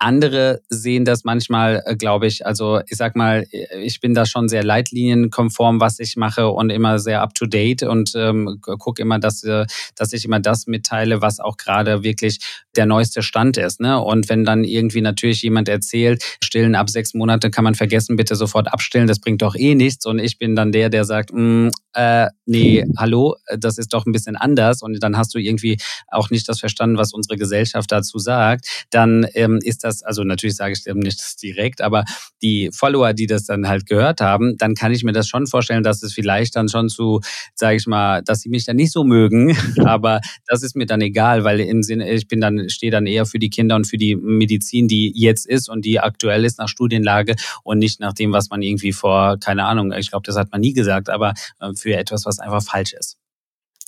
Andere 0.00 0.60
sehen 0.68 1.04
das 1.04 1.24
manchmal, 1.24 1.82
äh, 1.86 1.96
glaube 1.96 2.26
ich, 2.26 2.44
also 2.44 2.80
ich 2.88 2.96
sag 2.96 3.16
mal, 3.16 3.46
ich 3.80 4.00
bin 4.00 4.12
da 4.12 4.26
schon 4.26 4.48
sehr 4.48 4.64
leitlinienkonform, 4.64 5.80
was 5.80 5.98
ich 5.98 6.16
mache 6.16 6.48
und 6.48 6.70
immer 6.70 6.98
sehr 6.98 7.22
up 7.22 7.34
to 7.34 7.46
date 7.46 7.84
und 7.84 8.12
ähm, 8.16 8.60
gucke 8.60 9.00
immer, 9.00 9.18
dass, 9.18 9.44
äh, 9.44 9.66
dass 9.94 10.12
ich 10.12 10.24
immer 10.24 10.40
das 10.40 10.66
mitteile, 10.66 11.22
was 11.22 11.40
auch 11.40 11.56
gerade 11.56 12.02
wirklich 12.02 12.63
der 12.76 12.86
neueste 12.86 13.22
Stand 13.22 13.56
ist. 13.56 13.80
Ne? 13.80 14.00
Und 14.00 14.28
wenn 14.28 14.44
dann 14.44 14.64
irgendwie 14.64 15.00
natürlich 15.00 15.42
jemand 15.42 15.68
erzählt, 15.68 16.22
stillen 16.42 16.74
ab 16.74 16.90
sechs 16.90 17.14
Monate 17.14 17.50
kann 17.50 17.64
man 17.64 17.74
vergessen, 17.74 18.16
bitte 18.16 18.36
sofort 18.36 18.72
abstillen, 18.72 19.06
das 19.06 19.20
bringt 19.20 19.42
doch 19.42 19.54
eh 19.56 19.74
nichts. 19.74 20.06
Und 20.06 20.18
ich 20.18 20.38
bin 20.38 20.56
dann 20.56 20.72
der, 20.72 20.90
der 20.90 21.04
sagt, 21.04 21.32
mm, 21.32 21.68
äh, 21.94 22.28
nee, 22.46 22.84
hallo, 22.98 23.36
das 23.56 23.78
ist 23.78 23.92
doch 23.92 24.06
ein 24.06 24.12
bisschen 24.12 24.36
anders. 24.36 24.82
Und 24.82 25.02
dann 25.02 25.16
hast 25.16 25.34
du 25.34 25.38
irgendwie 25.38 25.78
auch 26.08 26.30
nicht 26.30 26.48
das 26.48 26.60
verstanden, 26.60 26.98
was 26.98 27.12
unsere 27.12 27.36
Gesellschaft 27.36 27.90
dazu 27.90 28.18
sagt. 28.18 28.86
Dann 28.90 29.26
ähm, 29.34 29.58
ist 29.62 29.84
das, 29.84 30.02
also 30.02 30.24
natürlich 30.24 30.56
sage 30.56 30.72
ich 30.72 30.82
dem 30.84 30.98
nicht 30.98 31.42
direkt, 31.42 31.80
aber 31.80 32.04
die 32.42 32.70
Follower, 32.72 33.12
die 33.12 33.26
das 33.26 33.44
dann 33.44 33.68
halt 33.68 33.86
gehört 33.86 34.20
haben, 34.20 34.56
dann 34.58 34.74
kann 34.74 34.92
ich 34.92 35.04
mir 35.04 35.12
das 35.12 35.28
schon 35.28 35.46
vorstellen, 35.46 35.82
dass 35.82 36.02
es 36.02 36.12
vielleicht 36.12 36.56
dann 36.56 36.68
schon 36.68 36.88
zu, 36.88 37.20
sage 37.54 37.76
ich 37.76 37.86
mal, 37.86 38.22
dass 38.22 38.40
sie 38.40 38.48
mich 38.48 38.64
dann 38.64 38.76
nicht 38.76 38.92
so 38.92 39.04
mögen, 39.04 39.56
aber 39.84 40.20
das 40.46 40.62
ist 40.62 40.76
mir 40.76 40.86
dann 40.86 41.00
egal, 41.00 41.44
weil 41.44 41.60
im 41.60 41.82
Sinne, 41.82 42.10
ich 42.10 42.28
bin 42.28 42.40
dann, 42.40 42.63
stehe 42.68 42.92
dann 42.92 43.06
eher 43.06 43.26
für 43.26 43.38
die 43.38 43.50
Kinder 43.50 43.76
und 43.76 43.86
für 43.86 43.98
die 43.98 44.16
Medizin, 44.16 44.88
die 44.88 45.12
jetzt 45.14 45.46
ist 45.46 45.68
und 45.68 45.84
die 45.84 46.00
aktuell 46.00 46.44
ist 46.44 46.58
nach 46.58 46.68
Studienlage 46.68 47.36
und 47.62 47.78
nicht 47.78 48.00
nach 48.00 48.12
dem, 48.12 48.32
was 48.32 48.50
man 48.50 48.62
irgendwie 48.62 48.92
vor, 48.92 49.38
keine 49.38 49.64
Ahnung, 49.64 49.92
ich 49.92 50.10
glaube, 50.10 50.26
das 50.26 50.36
hat 50.36 50.50
man 50.52 50.60
nie 50.60 50.72
gesagt, 50.72 51.08
aber 51.08 51.34
äh, 51.60 51.72
für 51.74 51.96
etwas, 51.96 52.26
was 52.26 52.38
einfach 52.38 52.62
falsch 52.62 52.92
ist. 52.92 53.18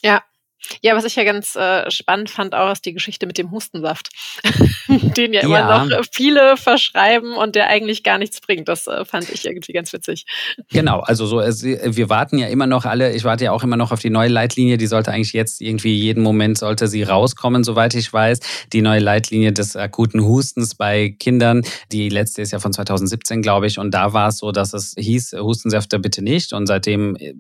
Ja, 0.02 0.22
ja, 0.82 0.96
was 0.96 1.04
ich 1.04 1.16
ja 1.16 1.24
ganz 1.24 1.54
äh, 1.56 1.90
spannend 1.90 2.30
fand, 2.30 2.54
auch 2.54 2.72
ist 2.72 2.84
die 2.84 2.92
Geschichte 2.92 3.26
mit 3.26 3.38
dem 3.38 3.50
Hustensaft, 3.50 4.08
den 4.88 5.32
ja 5.32 5.40
immer 5.42 5.58
ja. 5.58 5.84
noch 5.84 6.04
viele 6.12 6.56
verschreiben 6.56 7.34
und 7.34 7.54
der 7.54 7.68
eigentlich 7.68 8.02
gar 8.02 8.18
nichts 8.18 8.40
bringt. 8.40 8.68
Das 8.68 8.86
äh, 8.86 9.04
fand 9.04 9.30
ich 9.30 9.44
irgendwie 9.46 9.72
ganz 9.72 9.92
witzig. 9.92 10.24
Genau, 10.70 11.00
also 11.00 11.26
so, 11.26 11.40
es, 11.40 11.62
wir 11.64 12.08
warten 12.08 12.38
ja 12.38 12.48
immer 12.48 12.66
noch 12.66 12.84
alle, 12.84 13.14
ich 13.14 13.24
warte 13.24 13.44
ja 13.44 13.52
auch 13.52 13.62
immer 13.62 13.76
noch 13.76 13.92
auf 13.92 14.00
die 14.00 14.10
neue 14.10 14.28
Leitlinie, 14.28 14.76
die 14.76 14.86
sollte 14.86 15.12
eigentlich 15.12 15.32
jetzt 15.32 15.60
irgendwie 15.60 15.94
jeden 15.94 16.22
Moment 16.22 16.58
sollte 16.58 16.88
sie 16.88 17.02
rauskommen, 17.02 17.64
soweit 17.64 17.94
ich 17.94 18.12
weiß. 18.12 18.40
Die 18.72 18.82
neue 18.82 19.00
Leitlinie 19.00 19.52
des 19.52 19.76
akuten 19.76 20.24
Hustens 20.24 20.74
bei 20.74 21.14
Kindern, 21.18 21.62
die 21.92 22.08
letzte 22.08 22.42
ist 22.42 22.52
ja 22.52 22.58
von 22.58 22.72
2017, 22.72 23.42
glaube 23.42 23.66
ich, 23.66 23.78
und 23.78 23.92
da 23.92 24.12
war 24.12 24.28
es 24.28 24.38
so, 24.38 24.52
dass 24.52 24.72
es 24.72 24.94
hieß, 24.96 25.36
Hustensäfte 25.38 25.98
bitte 25.98 26.22
nicht 26.22 26.52
und 26.52 26.66
seitdem 26.66 27.16
äh, 27.16 27.34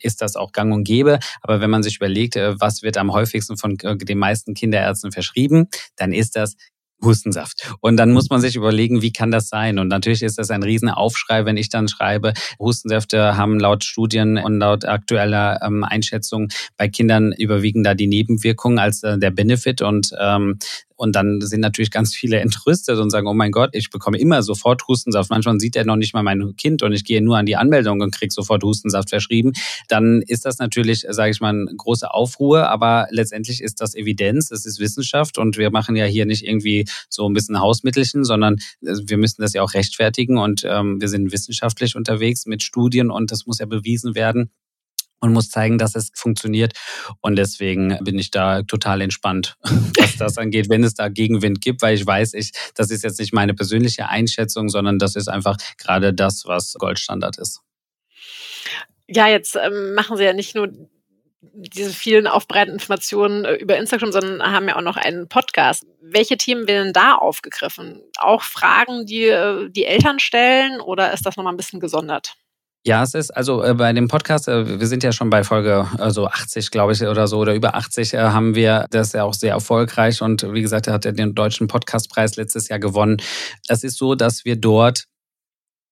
ist 0.00 0.22
das 0.22 0.36
auch 0.36 0.52
gang 0.52 0.72
und 0.72 0.84
gäbe. 0.84 1.18
Aber 1.42 1.60
wenn 1.60 1.70
man 1.70 1.82
sich 1.82 1.96
überlegt, 1.96 2.36
äh, 2.36 2.55
was 2.60 2.82
wird 2.82 2.96
am 2.96 3.12
häufigsten 3.12 3.56
von 3.56 3.78
äh, 3.82 3.96
den 3.96 4.18
meisten 4.18 4.54
Kinderärzten 4.54 5.12
verschrieben, 5.12 5.68
dann 5.96 6.12
ist 6.12 6.36
das 6.36 6.56
Hustensaft. 7.02 7.74
Und 7.80 7.96
dann 7.96 8.12
muss 8.12 8.30
man 8.30 8.40
sich 8.40 8.56
überlegen, 8.56 9.02
wie 9.02 9.12
kann 9.12 9.30
das 9.30 9.48
sein? 9.48 9.78
Und 9.78 9.88
natürlich 9.88 10.22
ist 10.22 10.38
das 10.38 10.50
ein 10.50 10.62
Riesenaufschrei, 10.62 11.44
wenn 11.44 11.56
ich 11.56 11.68
dann 11.68 11.88
schreibe, 11.88 12.32
Hustensäfte 12.58 13.36
haben 13.36 13.60
laut 13.60 13.84
Studien 13.84 14.38
und 14.38 14.58
laut 14.58 14.84
aktueller 14.84 15.60
ähm, 15.62 15.84
Einschätzung 15.84 16.48
bei 16.76 16.88
Kindern 16.88 17.32
überwiegen 17.32 17.84
da 17.84 17.94
die 17.94 18.06
Nebenwirkungen 18.06 18.78
als 18.78 19.02
äh, 19.02 19.18
der 19.18 19.30
Benefit. 19.30 19.82
Und 19.82 20.10
ähm, 20.18 20.58
und 20.96 21.14
dann 21.14 21.40
sind 21.40 21.60
natürlich 21.60 21.90
ganz 21.90 22.14
viele 22.14 22.40
entrüstet 22.40 22.98
und 22.98 23.10
sagen, 23.10 23.26
oh 23.26 23.34
mein 23.34 23.52
Gott, 23.52 23.70
ich 23.72 23.90
bekomme 23.90 24.18
immer 24.18 24.42
sofort 24.42 24.86
Hustensaft. 24.88 25.30
Manchmal 25.30 25.60
sieht 25.60 25.76
er 25.76 25.84
noch 25.84 25.96
nicht 25.96 26.14
mal 26.14 26.22
mein 26.22 26.56
Kind 26.56 26.82
und 26.82 26.92
ich 26.92 27.04
gehe 27.04 27.22
nur 27.22 27.36
an 27.36 27.46
die 27.46 27.56
Anmeldung 27.56 28.00
und 28.00 28.14
kriege 28.14 28.32
sofort 28.32 28.62
Hustensaft 28.62 29.10
verschrieben. 29.10 29.52
Dann 29.88 30.22
ist 30.22 30.44
das 30.44 30.58
natürlich, 30.58 31.06
sage 31.08 31.30
ich 31.30 31.40
mal, 31.40 31.50
eine 31.50 31.66
große 31.76 32.10
Aufruhr, 32.10 32.68
aber 32.68 33.06
letztendlich 33.10 33.62
ist 33.62 33.80
das 33.80 33.94
Evidenz, 33.94 34.50
es 34.50 34.64
ist 34.66 34.80
Wissenschaft 34.80 35.38
und 35.38 35.58
wir 35.58 35.70
machen 35.70 35.96
ja 35.96 36.06
hier 36.06 36.26
nicht 36.26 36.44
irgendwie 36.44 36.86
so 37.08 37.28
ein 37.28 37.34
bisschen 37.34 37.60
Hausmittelchen, 37.60 38.24
sondern 38.24 38.56
äh, 38.82 38.96
wir 39.04 39.18
müssen 39.18 39.42
das 39.42 39.52
ja 39.52 39.62
auch 39.62 39.74
rechtfertigen 39.74 40.38
und 40.38 40.64
ähm, 40.64 41.00
wir 41.00 41.08
sind 41.08 41.32
wissenschaftlich 41.32 41.96
unterwegs 41.96 42.46
mit 42.46 42.62
Studien 42.62 43.10
und 43.10 43.30
das 43.30 43.46
muss 43.46 43.58
ja 43.58 43.66
bewiesen 43.66 44.14
werden 44.14 44.50
und 45.20 45.32
muss 45.32 45.50
zeigen, 45.50 45.78
dass 45.78 45.94
es 45.94 46.10
funktioniert. 46.14 46.72
Und 47.20 47.36
deswegen 47.36 47.98
bin 48.02 48.18
ich 48.18 48.30
da 48.30 48.62
total 48.62 49.00
entspannt, 49.00 49.56
was 49.98 50.16
das 50.16 50.38
angeht, 50.38 50.68
wenn 50.68 50.84
es 50.84 50.94
da 50.94 51.08
Gegenwind 51.08 51.60
gibt, 51.60 51.82
weil 51.82 51.94
ich 51.94 52.06
weiß, 52.06 52.34
ich, 52.34 52.52
das 52.74 52.90
ist 52.90 53.04
jetzt 53.04 53.18
nicht 53.18 53.32
meine 53.32 53.54
persönliche 53.54 54.08
Einschätzung, 54.08 54.68
sondern 54.68 54.98
das 54.98 55.16
ist 55.16 55.28
einfach 55.28 55.56
gerade 55.78 56.14
das, 56.14 56.44
was 56.46 56.74
Goldstandard 56.74 57.38
ist. 57.38 57.60
Ja, 59.08 59.28
jetzt 59.28 59.56
ähm, 59.56 59.94
machen 59.94 60.16
Sie 60.16 60.24
ja 60.24 60.32
nicht 60.32 60.54
nur 60.54 60.68
diese 61.52 61.90
vielen 61.90 62.26
aufbereitenden 62.26 62.80
Informationen 62.80 63.44
äh, 63.44 63.54
über 63.54 63.76
Instagram, 63.76 64.12
sondern 64.12 64.42
haben 64.42 64.68
ja 64.68 64.76
auch 64.76 64.82
noch 64.82 64.96
einen 64.96 65.28
Podcast. 65.28 65.86
Welche 66.00 66.36
Themen 66.36 66.66
werden 66.66 66.92
da 66.92 67.14
aufgegriffen? 67.14 68.02
Auch 68.18 68.42
Fragen, 68.42 69.06
die 69.06 69.24
äh, 69.24 69.68
die 69.70 69.84
Eltern 69.84 70.18
stellen 70.18 70.80
oder 70.80 71.12
ist 71.12 71.24
das 71.24 71.36
nochmal 71.36 71.52
ein 71.52 71.56
bisschen 71.56 71.80
gesondert? 71.80 72.36
Ja, 72.86 73.02
es 73.02 73.14
ist 73.14 73.36
also 73.36 73.64
äh, 73.64 73.74
bei 73.74 73.92
dem 73.92 74.06
Podcast, 74.06 74.46
äh, 74.46 74.78
wir 74.78 74.86
sind 74.86 75.02
ja 75.02 75.10
schon 75.10 75.28
bei 75.28 75.42
Folge 75.42 75.88
also 75.98 76.28
80, 76.28 76.70
glaube 76.70 76.92
ich, 76.92 77.02
oder 77.02 77.26
so, 77.26 77.38
oder 77.38 77.52
über 77.52 77.74
80 77.74 78.14
äh, 78.14 78.18
haben 78.18 78.54
wir 78.54 78.86
das 78.90 79.12
ja 79.12 79.24
auch 79.24 79.34
sehr 79.34 79.50
erfolgreich 79.54 80.22
und 80.22 80.46
wie 80.54 80.62
gesagt, 80.62 80.86
er 80.86 80.92
hat 80.92 81.04
ja 81.04 81.10
den 81.10 81.34
deutschen 81.34 81.66
Podcastpreis 81.66 82.36
letztes 82.36 82.68
Jahr 82.68 82.78
gewonnen. 82.78 83.16
Es 83.66 83.82
ist 83.82 83.98
so, 83.98 84.14
dass 84.14 84.44
wir 84.44 84.54
dort 84.54 85.06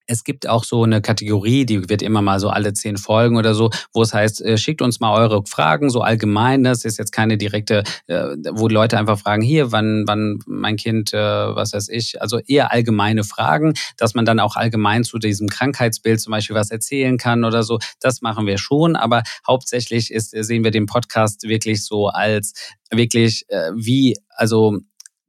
es 0.06 0.25
gibt 0.25 0.49
auch 0.49 0.64
so 0.64 0.82
eine 0.82 1.00
Kategorie, 1.00 1.64
die 1.64 1.88
wird 1.88 2.02
immer 2.02 2.23
mal 2.23 2.40
so 2.40 2.50
alle 2.50 2.73
zehn 2.73 2.96
Folgen 2.96 3.37
oder 3.37 3.54
so, 3.54 3.70
wo 3.92 4.02
es 4.02 4.12
heißt, 4.12 4.42
äh, 4.42 4.58
schickt 4.58 4.82
uns 4.82 5.00
mal 5.00 5.14
eure 5.14 5.42
Fragen, 5.46 5.90
so 5.90 6.00
allgemein. 6.00 6.64
Das 6.64 6.84
ist 6.84 6.99
jetzt 6.99 7.12
keine 7.12 7.38
direkte, 7.38 7.84
äh, 8.06 8.26
wo 8.52 8.68
Leute 8.68 8.99
einfach 8.99 9.18
fragen, 9.18 9.42
hier, 9.42 9.73
wann, 9.73 10.04
wann 10.06 10.38
mein 10.46 10.76
Kind, 10.76 11.12
äh, 11.14 11.18
was 11.18 11.73
weiß 11.73 11.88
ich, 11.88 12.20
also 12.20 12.38
eher 12.46 12.73
allgemeine 12.73 13.25
Fragen, 13.25 13.75
dass 13.96 14.14
man 14.14 14.25
dann 14.25 14.40
auch 14.40 14.56
allgemein 14.56 15.04
zu 15.04 15.18
diesem 15.18 15.49
Krankheitsbild 15.49 16.20
zum 16.20 16.32
Beispiel 16.32 16.56
was 16.56 16.70
erzählen 16.70 17.16
kann 17.16 17.44
oder 17.44 17.62
so. 17.62 17.78
Das 18.00 18.20
machen 18.20 18.46
wir 18.46 18.58
schon, 18.58 18.96
aber 18.96 19.23
hauptsächlich 19.46 20.11
ist, 20.11 20.30
sehen 20.30 20.64
wir 20.64 20.70
den 20.70 20.87
Podcast 20.87 21.44
wirklich 21.44 21.84
so 21.84 22.08
als 22.08 22.52
wirklich 22.90 23.44
wie, 23.75 24.16
also 24.37 24.78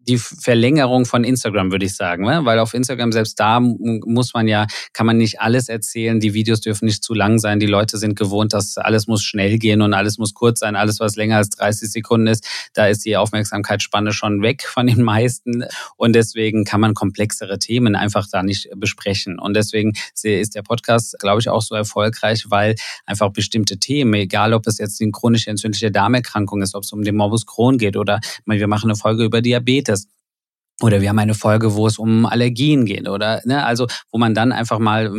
die 0.08 0.18
Verlängerung 0.18 1.06
von 1.06 1.24
Instagram, 1.24 1.72
würde 1.72 1.86
ich 1.86 1.96
sagen, 1.96 2.26
weil 2.46 2.60
auf 2.60 2.74
Instagram 2.74 3.12
selbst 3.12 3.40
da 3.40 3.60
muss 3.60 4.34
man 4.34 4.48
ja, 4.48 4.68
kann 4.94 5.06
man 5.06 5.18
nicht 5.18 5.42
alles 5.42 5.70
erzählen, 5.70 6.20
die 6.20 6.34
Videos 6.34 6.62
dürfen 6.62 6.86
nicht 6.86 7.04
zu 7.04 7.14
lang 7.14 7.40
sein, 7.40 7.60
die 7.60 7.66
Leute 7.66 7.98
sind 7.98 8.16
gewohnt, 8.16 8.54
dass 8.54 8.78
alles 8.78 9.08
muss 9.08 9.24
schnell 9.24 9.58
gehen 9.58 9.82
und 9.82 9.94
alles 9.94 10.18
muss 10.18 10.34
kurz 10.34 10.60
sein, 10.60 10.76
alles 10.76 11.00
was 11.00 11.16
länger 11.16 11.38
als 11.38 11.50
30 11.50 11.90
Sekunden 11.90 12.28
ist, 12.28 12.48
da 12.74 12.88
ist 12.88 13.06
die 13.06 13.18
Aufmerksamkeitsspanne 13.18 14.12
schon 14.12 14.42
weg 14.42 14.64
von 14.68 14.88
den 14.88 15.02
meisten. 15.02 15.66
Und 15.98 16.14
deswegen 16.14 16.64
kann 16.64 16.82
man 16.82 16.94
komplexere 16.94 17.60
Themen 17.60 17.96
einfach 17.96 18.28
da 18.32 18.44
nicht 18.44 18.70
besprechen. 18.76 19.40
Und 19.40 19.56
deswegen 19.56 19.94
ist 20.24 20.56
der 20.56 20.64
Podcast, 20.64 21.18
glaube 21.20 21.42
ich, 21.42 21.50
auch 21.50 21.62
so 21.62 21.76
erfolgreich, 21.76 22.46
weil 22.50 22.76
einfach 23.06 23.30
bestimmte 23.30 23.78
Themen, 23.78 24.14
egal 24.14 24.54
ob 24.54 24.68
es 24.68 24.78
jetzt 24.78 25.00
die 25.00 25.10
chronische 25.12 25.50
entzündliche 25.50 25.92
Darmerkrankung 25.92 26.62
ist, 26.62 26.76
ob 26.76 26.84
es 26.84 26.92
um 26.92 27.04
den 27.04 27.16
Morbus 27.16 27.46
Crohn 27.46 27.78
geht 27.78 27.98
oder 27.98 28.20
wir 28.46 28.68
machen 28.68 28.90
eine 28.90 28.98
Folge 28.98 29.24
über 29.24 29.42
Diabetes, 29.42 29.95
oder 30.82 31.02
wir 31.02 31.10
haben 31.10 31.20
eine 31.20 31.34
Folge, 31.34 31.76
wo 31.76 31.88
es 31.88 31.98
um 31.98 32.26
Allergien 32.26 32.86
geht, 32.86 33.08
oder 33.08 33.42
ne, 33.46 33.66
also 33.66 33.88
wo 34.12 34.18
man 34.18 34.34
dann 34.34 34.52
einfach 34.52 34.80
mal, 34.80 35.12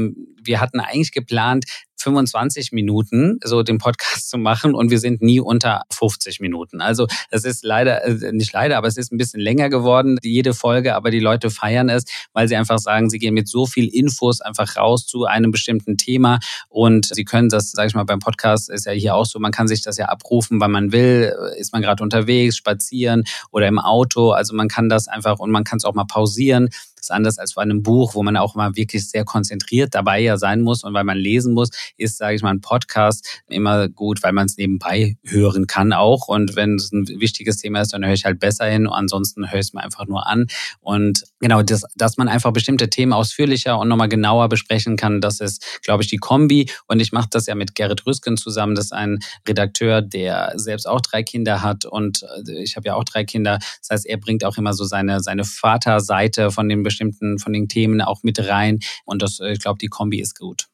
wir 0.42 0.60
hatten 0.60 0.80
eigentlich 0.80 1.12
geplant, 1.12 1.64
25 1.96 2.72
Minuten 2.72 3.38
so 3.44 3.62
den 3.62 3.78
Podcast 3.78 4.28
zu 4.28 4.38
machen 4.38 4.74
und 4.74 4.90
wir 4.90 4.98
sind 4.98 5.22
nie 5.22 5.40
unter 5.40 5.82
50 5.92 6.40
Minuten. 6.40 6.80
Also 6.80 7.06
es 7.30 7.44
ist 7.44 7.64
leider, 7.64 8.04
äh, 8.04 8.32
nicht 8.32 8.52
leider, 8.52 8.76
aber 8.76 8.86
es 8.86 8.96
ist 8.96 9.12
ein 9.12 9.18
bisschen 9.18 9.40
länger 9.40 9.68
geworden, 9.68 10.18
jede 10.22 10.54
Folge, 10.54 10.94
aber 10.94 11.10
die 11.10 11.20
Leute 11.20 11.50
feiern 11.50 11.88
es, 11.88 12.04
weil 12.32 12.48
sie 12.48 12.56
einfach 12.56 12.78
sagen, 12.78 13.10
sie 13.10 13.18
gehen 13.18 13.34
mit 13.34 13.48
so 13.48 13.66
viel 13.66 13.88
Infos 13.88 14.40
einfach 14.40 14.76
raus 14.76 15.06
zu 15.06 15.24
einem 15.24 15.50
bestimmten 15.50 15.96
Thema 15.96 16.38
und 16.68 17.06
sie 17.06 17.24
können 17.24 17.48
das, 17.48 17.72
sage 17.72 17.88
ich 17.88 17.94
mal, 17.94 18.04
beim 18.04 18.20
Podcast 18.20 18.70
ist 18.70 18.86
ja 18.86 18.92
hier 18.92 19.14
auch 19.14 19.26
so, 19.26 19.38
man 19.38 19.52
kann 19.52 19.68
sich 19.68 19.82
das 19.82 19.96
ja 19.96 20.06
abrufen, 20.06 20.60
wann 20.60 20.70
man 20.70 20.92
will, 20.92 21.34
ist 21.58 21.72
man 21.72 21.82
gerade 21.82 22.02
unterwegs, 22.02 22.56
spazieren 22.56 23.24
oder 23.50 23.68
im 23.68 23.78
Auto, 23.78 24.30
also 24.30 24.54
man 24.54 24.68
kann 24.68 24.88
das 24.88 25.08
einfach 25.08 25.38
und 25.38 25.50
man 25.50 25.64
kann 25.64 25.78
es 25.78 25.84
auch 25.84 25.94
mal 25.94 26.04
pausieren 26.04 26.68
ist 27.06 27.12
anders 27.12 27.38
als 27.38 27.54
bei 27.54 27.62
einem 27.62 27.82
Buch, 27.82 28.14
wo 28.14 28.22
man 28.22 28.36
auch 28.36 28.54
mal 28.54 28.76
wirklich 28.76 29.08
sehr 29.08 29.25
konzentriert 29.25 29.94
dabei 29.94 30.20
ja 30.20 30.36
sein 30.36 30.62
muss 30.62 30.84
und 30.84 30.92
weil 30.94 31.04
man 31.04 31.16
lesen 31.16 31.54
muss, 31.54 31.70
ist, 31.96 32.18
sage 32.18 32.36
ich 32.36 32.42
mal, 32.42 32.50
ein 32.50 32.60
Podcast 32.60 33.42
immer 33.48 33.88
gut, 33.88 34.22
weil 34.22 34.32
man 34.32 34.46
es 34.46 34.56
nebenbei 34.56 35.16
hören 35.25 35.66
kann 35.66 35.92
auch. 35.92 36.28
Und 36.28 36.56
wenn 36.56 36.76
es 36.76 36.92
ein 36.92 37.06
wichtiges 37.20 37.58
Thema 37.58 37.80
ist, 37.80 37.92
dann 37.92 38.04
höre 38.04 38.12
ich 38.12 38.25
halt 38.25 38.40
besser 38.40 38.66
hin. 38.66 38.88
Ansonsten 38.88 39.50
höre 39.50 39.60
ich 39.60 39.66
es 39.66 39.72
mir 39.72 39.82
einfach 39.82 40.06
nur 40.06 40.26
an. 40.26 40.46
Und 40.80 41.25
genau, 41.40 41.62
das, 41.62 41.84
dass 41.94 42.16
man 42.16 42.28
einfach 42.28 42.52
bestimmte 42.52 42.90
Themen 42.90 43.12
ausführlicher 43.12 43.78
und 43.78 43.88
nochmal 43.88 44.08
genauer 44.08 44.48
besprechen 44.48 44.96
kann, 44.96 45.20
das 45.20 45.40
ist, 45.40 45.80
glaube 45.82 46.02
ich, 46.02 46.08
die 46.08 46.18
Kombi. 46.18 46.70
Und 46.86 47.00
ich 47.00 47.12
mache 47.12 47.28
das 47.30 47.46
ja 47.46 47.54
mit 47.54 47.75
Gerrit 47.75 48.06
Rüsken 48.06 48.36
zusammen. 48.36 48.75
Das 48.75 48.86
ist 48.86 48.92
ein 48.92 49.20
Redakteur, 49.46 50.02
der 50.02 50.52
selbst 50.56 50.88
auch 50.88 51.00
drei 51.00 51.22
Kinder 51.22 51.62
hat. 51.62 51.84
Und 51.84 52.25
äh, 52.48 52.62
ich 52.62 52.76
habe 52.76 52.88
ja 52.88 52.94
auch 52.94 53.04
drei 53.04 53.25
Kinder. 53.25 53.58
Das 53.80 53.90
heißt, 53.90 54.06
er 54.06 54.16
bringt 54.16 54.44
auch 54.44 54.56
immer 54.56 54.72
so 54.72 54.84
seine, 54.84 55.20
seine 55.20 55.44
Vaterseite 55.44 56.50
von 56.50 56.68
den 56.68 56.82
bestimmten, 56.96 57.38
von 57.38 57.52
den 57.52 57.68
Themen 57.68 58.00
auch 58.00 58.22
mit 58.22 58.38
rein. 58.48 58.80
Und 59.04 59.22
das, 59.22 59.40
äh, 59.40 59.52
ich 59.52 59.60
glaube, 59.60 59.78
die 59.78 59.88
Kombi 59.88 60.20
ist 60.20 60.38
gut. 60.38 60.66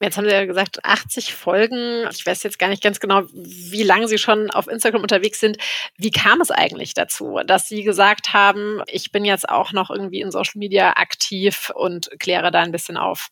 Jetzt 0.00 0.16
haben 0.16 0.24
Sie 0.24 0.32
ja 0.32 0.44
gesagt, 0.44 0.84
80 0.84 1.32
Folgen. 1.32 2.08
Ich 2.10 2.26
weiß 2.26 2.42
jetzt 2.42 2.58
gar 2.58 2.68
nicht 2.68 2.82
ganz 2.82 2.98
genau, 2.98 3.22
wie 3.32 3.84
lange 3.84 4.08
Sie 4.08 4.18
schon 4.18 4.50
auf 4.50 4.66
Instagram 4.66 5.00
unterwegs 5.00 5.38
sind. 5.38 5.58
Wie 5.96 6.10
kam 6.10 6.40
es 6.40 6.50
eigentlich 6.50 6.92
dazu, 6.94 7.38
dass 7.46 7.68
Sie 7.68 7.84
gesagt 7.84 8.32
haben, 8.32 8.82
ich 8.88 9.12
bin 9.12 9.24
jetzt 9.24 9.48
auch 9.48 9.72
noch 9.72 9.90
irgendwie 9.90 10.20
in 10.20 10.32
Social 10.32 10.58
Media 10.58 10.94
aktiv 10.96 11.70
und 11.74 12.10
kläre 12.18 12.50
da 12.50 12.60
ein 12.62 12.72
bisschen 12.72 12.96
auf? 12.96 13.28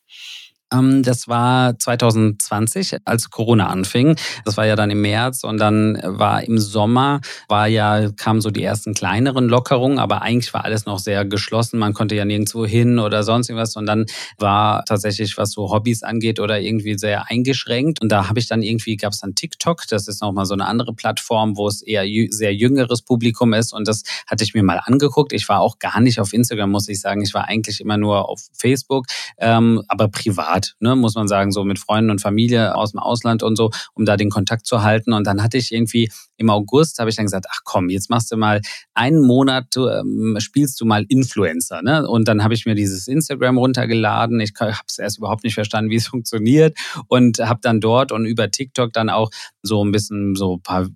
Ähm, 0.73 1.03
das 1.03 1.27
war 1.27 1.77
2020, 1.77 2.97
als 3.05 3.29
Corona 3.29 3.67
anfing. 3.67 4.15
Das 4.45 4.57
war 4.57 4.65
ja 4.65 4.75
dann 4.75 4.89
im 4.89 5.01
März 5.01 5.43
und 5.43 5.57
dann 5.57 5.99
war 6.03 6.43
im 6.43 6.57
Sommer, 6.57 7.21
war 7.47 7.67
ja, 7.67 8.09
kamen 8.11 8.41
so 8.41 8.49
die 8.51 8.63
ersten 8.63 8.93
kleineren 8.93 9.47
Lockerungen, 9.47 9.99
aber 9.99 10.21
eigentlich 10.21 10.53
war 10.53 10.65
alles 10.65 10.85
noch 10.85 10.99
sehr 10.99 11.25
geschlossen. 11.25 11.79
Man 11.79 11.93
konnte 11.93 12.15
ja 12.15 12.25
nirgendwo 12.25 12.65
hin 12.65 12.99
oder 12.99 13.23
sonst 13.23 13.49
irgendwas. 13.49 13.75
Und 13.75 13.85
dann 13.85 14.05
war 14.37 14.85
tatsächlich, 14.85 15.37
was 15.37 15.51
so 15.51 15.71
Hobbys 15.71 16.03
angeht 16.03 16.39
oder 16.39 16.59
irgendwie 16.59 16.97
sehr 16.97 17.29
eingeschränkt. 17.29 18.01
Und 18.01 18.11
da 18.11 18.29
habe 18.29 18.39
ich 18.39 18.47
dann 18.47 18.61
irgendwie, 18.61 18.95
gab 18.95 19.13
es 19.13 19.19
dann 19.19 19.35
TikTok. 19.35 19.87
Das 19.89 20.07
ist 20.07 20.21
nochmal 20.21 20.45
so 20.45 20.53
eine 20.53 20.65
andere 20.65 20.93
Plattform, 20.93 21.57
wo 21.57 21.67
es 21.67 21.81
eher 21.81 22.03
sehr 22.29 22.53
jüngeres 22.53 23.01
Publikum 23.01 23.53
ist. 23.53 23.73
Und 23.73 23.87
das 23.87 24.03
hatte 24.27 24.43
ich 24.43 24.53
mir 24.53 24.63
mal 24.63 24.81
angeguckt. 24.83 25.33
Ich 25.33 25.47
war 25.49 25.59
auch 25.59 25.79
gar 25.79 25.99
nicht 25.99 26.19
auf 26.19 26.33
Instagram, 26.33 26.71
muss 26.71 26.87
ich 26.87 27.01
sagen. 27.01 27.21
Ich 27.21 27.33
war 27.33 27.47
eigentlich 27.47 27.81
immer 27.81 27.97
nur 27.97 28.29
auf 28.29 28.47
Facebook, 28.53 29.05
ähm, 29.37 29.81
aber 29.87 30.07
privat 30.07 30.60
privat, 30.61 30.75
ne, 30.79 30.95
muss 30.95 31.15
man 31.15 31.27
sagen, 31.27 31.51
so 31.51 31.63
mit 31.63 31.79
Freunden 31.79 32.11
und 32.11 32.21
Familie 32.21 32.75
aus 32.75 32.91
dem 32.91 32.99
Ausland 32.99 33.43
und 33.43 33.55
so, 33.55 33.71
um 33.93 34.05
da 34.05 34.17
den 34.17 34.29
Kontakt 34.29 34.65
zu 34.65 34.83
halten. 34.83 35.13
Und 35.13 35.27
dann 35.27 35.43
hatte 35.43 35.57
ich 35.57 35.71
irgendwie 35.71 36.11
im 36.41 36.49
August, 36.49 36.99
habe 36.99 37.09
ich 37.09 37.15
dann 37.15 37.25
gesagt, 37.25 37.45
ach 37.49 37.61
komm, 37.63 37.89
jetzt 37.89 38.09
machst 38.09 38.31
du 38.31 38.37
mal 38.37 38.59
einen 38.93 39.21
Monat, 39.21 39.67
ähm, 39.77 40.35
spielst 40.39 40.81
du 40.81 40.85
mal 40.85 41.05
Influencer. 41.07 41.81
Ne? 41.81 42.07
Und 42.07 42.27
dann 42.27 42.43
habe 42.43 42.53
ich 42.53 42.65
mir 42.65 42.75
dieses 42.75 43.07
Instagram 43.07 43.57
runtergeladen. 43.57 44.39
Ich 44.41 44.51
habe 44.59 44.73
es 44.87 44.99
erst 44.99 45.19
überhaupt 45.19 45.43
nicht 45.43 45.53
verstanden, 45.53 45.89
wie 45.89 45.95
es 45.95 46.07
funktioniert 46.11 46.77
und 47.07 47.39
habe 47.39 47.59
dann 47.61 47.79
dort 47.79 48.11
und 48.11 48.25
über 48.25 48.51
TikTok 48.51 48.91
dann 48.91 49.09
auch 49.09 49.29
so 49.63 49.83
ein 49.83 49.91
bisschen 49.91 50.35
so 50.35 50.57
ein 50.57 50.61
paar 50.61 50.87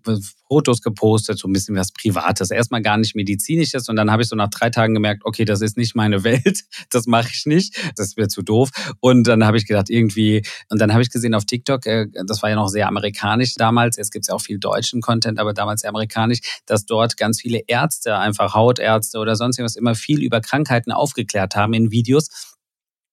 Fotos 0.47 0.81
gepostet, 0.81 1.39
so 1.39 1.47
ein 1.47 1.53
bisschen 1.53 1.75
was 1.75 1.91
Privates. 1.91 2.51
Erstmal 2.51 2.81
gar 2.81 2.97
nicht 2.97 3.15
medizinisches 3.15 3.89
und 3.89 3.95
dann 3.95 4.11
habe 4.11 4.21
ich 4.21 4.29
so 4.29 4.35
nach 4.35 4.49
drei 4.49 4.69
Tagen 4.69 4.93
gemerkt, 4.93 5.23
okay, 5.25 5.45
das 5.45 5.61
ist 5.61 5.77
nicht 5.77 5.95
meine 5.95 6.23
Welt, 6.23 6.63
das 6.89 7.07
mache 7.07 7.29
ich 7.33 7.45
nicht, 7.45 7.75
das 7.95 8.17
wäre 8.17 8.27
zu 8.27 8.41
doof. 8.41 8.69
Und 8.99 9.27
dann 9.27 9.45
habe 9.45 9.57
ich 9.57 9.67
gedacht, 9.67 9.89
irgendwie, 9.89 10.43
und 10.69 10.79
dann 10.79 10.93
habe 10.93 11.01
ich 11.01 11.09
gesehen 11.09 11.33
auf 11.33 11.45
TikTok, 11.45 11.85
äh, 11.85 12.07
das 12.27 12.41
war 12.41 12.49
ja 12.49 12.55
noch 12.55 12.69
sehr 12.69 12.87
amerikanisch 12.87 13.55
damals, 13.55 13.97
jetzt 13.97 14.11
gibt 14.11 14.23
es 14.23 14.29
ja 14.29 14.35
auch 14.35 14.41
viel 14.41 14.59
deutschen 14.59 15.01
Content, 15.01 15.34
aber 15.39 15.53
damals 15.53 15.81
sehr 15.81 15.89
amerikanisch, 15.89 16.39
dass 16.65 16.85
dort 16.85 17.17
ganz 17.17 17.41
viele 17.41 17.61
Ärzte, 17.67 18.17
einfach 18.17 18.53
Hautärzte 18.53 19.19
oder 19.19 19.35
sonst 19.35 19.57
irgendwas, 19.57 19.75
immer 19.75 19.95
viel 19.95 20.23
über 20.23 20.41
Krankheiten 20.41 20.91
aufgeklärt 20.91 21.55
haben 21.55 21.73
in 21.73 21.91
Videos 21.91 22.54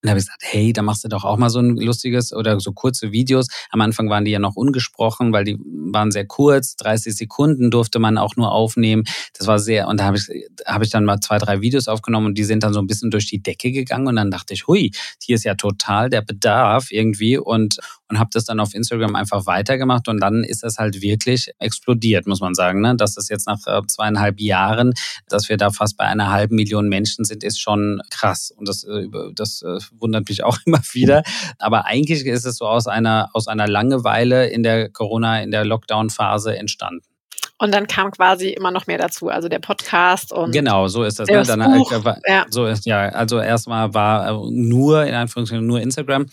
dann 0.02 0.10
habe 0.10 0.18
ich 0.18 0.26
gesagt, 0.26 0.42
hey, 0.44 0.72
da 0.72 0.82
machst 0.82 1.04
du 1.04 1.08
doch 1.08 1.24
auch 1.24 1.36
mal 1.36 1.48
so 1.48 1.60
ein 1.60 1.76
lustiges 1.76 2.32
oder 2.32 2.58
so 2.58 2.72
kurze 2.72 3.12
Videos. 3.12 3.46
Am 3.70 3.80
Anfang 3.80 4.10
waren 4.10 4.24
die 4.24 4.32
ja 4.32 4.40
noch 4.40 4.56
ungesprochen, 4.56 5.32
weil 5.32 5.44
die 5.44 5.58
waren 5.64 6.10
sehr 6.10 6.26
kurz. 6.26 6.74
30 6.76 7.14
Sekunden 7.14 7.70
durfte 7.70 8.00
man 8.00 8.18
auch 8.18 8.34
nur 8.34 8.50
aufnehmen. 8.50 9.04
Das 9.38 9.46
war 9.46 9.60
sehr, 9.60 9.86
und 9.86 10.00
da 10.00 10.04
habe 10.04 10.16
ich, 10.16 10.28
habe 10.66 10.84
ich 10.84 10.90
dann 10.90 11.04
mal 11.04 11.20
zwei, 11.20 11.38
drei 11.38 11.60
Videos 11.60 11.86
aufgenommen 11.86 12.26
und 12.26 12.38
die 12.38 12.44
sind 12.44 12.64
dann 12.64 12.72
so 12.72 12.80
ein 12.80 12.88
bisschen 12.88 13.10
durch 13.10 13.26
die 13.26 13.42
Decke 13.42 13.70
gegangen 13.70 14.08
und 14.08 14.16
dann 14.16 14.30
dachte 14.30 14.54
ich, 14.54 14.66
hui, 14.66 14.90
hier 15.22 15.36
ist 15.36 15.44
ja 15.44 15.54
total 15.54 16.10
der 16.10 16.22
Bedarf 16.22 16.90
irgendwie 16.90 17.38
und, 17.38 17.78
und 18.08 18.18
habe 18.18 18.30
das 18.32 18.44
dann 18.44 18.58
auf 18.58 18.74
Instagram 18.74 19.14
einfach 19.14 19.46
weitergemacht 19.46 20.08
und 20.08 20.20
dann 20.20 20.42
ist 20.42 20.64
das 20.64 20.78
halt 20.78 21.00
wirklich 21.00 21.52
explodiert, 21.60 22.26
muss 22.26 22.40
man 22.40 22.54
sagen. 22.54 22.80
Ne? 22.80 22.96
Dass 22.96 23.14
das 23.14 23.28
jetzt 23.28 23.46
nach 23.46 23.58
äh, 23.66 23.80
zweieinhalb 23.86 24.40
Jahren, 24.40 24.94
dass 25.28 25.48
wir 25.48 25.56
da 25.56 25.70
fast 25.70 25.96
bei 25.96 26.04
einer 26.04 26.30
halben 26.30 26.56
Million 26.56 26.88
Menschen 26.88 27.24
sind, 27.24 27.44
ist 27.44 27.60
schon 27.60 28.02
krass. 28.10 28.52
Und 28.56 28.68
das, 28.68 28.82
äh, 28.84 29.06
das 29.34 29.62
äh, 29.62 29.78
wundert 29.98 30.28
mich 30.28 30.44
auch 30.44 30.59
immer 30.66 30.81
wieder. 30.92 31.22
Aber 31.59 31.87
eigentlich 31.87 32.26
ist 32.26 32.44
es 32.44 32.57
so 32.57 32.66
aus 32.66 32.87
einer, 32.87 33.31
aus 33.33 33.48
einer 33.48 33.68
Langeweile 33.68 34.48
in 34.48 34.62
der 34.62 34.90
Corona, 34.90 35.42
in 35.42 35.50
der 35.50 35.64
Lockdown-Phase 35.64 36.57
entstanden. 36.57 37.05
Und 37.59 37.72
dann 37.72 37.87
kam 37.87 38.11
quasi 38.11 38.48
immer 38.48 38.72
noch 38.72 38.88
mehr 38.88 38.98
dazu, 38.98 39.28
also 39.28 39.48
der 39.48 39.61
Podcast 39.61 40.33
und 40.33 40.50
genau 40.50 40.88
so 40.88 41.05
ist 41.05 41.20
das. 41.20 41.28
Ne? 41.28 41.44
Dann, 41.44 41.61
Buch, 41.78 41.92
äh, 41.92 42.14
ja. 42.26 42.44
So 42.50 42.66
ist 42.66 42.87
ja, 42.87 43.09
also 43.11 43.38
erstmal 43.38 43.94
war 43.94 44.33
nur 44.50 45.05
in 45.05 45.14
Anführungszeichen 45.14 45.64
nur 45.64 45.81
Instagram 45.81 46.26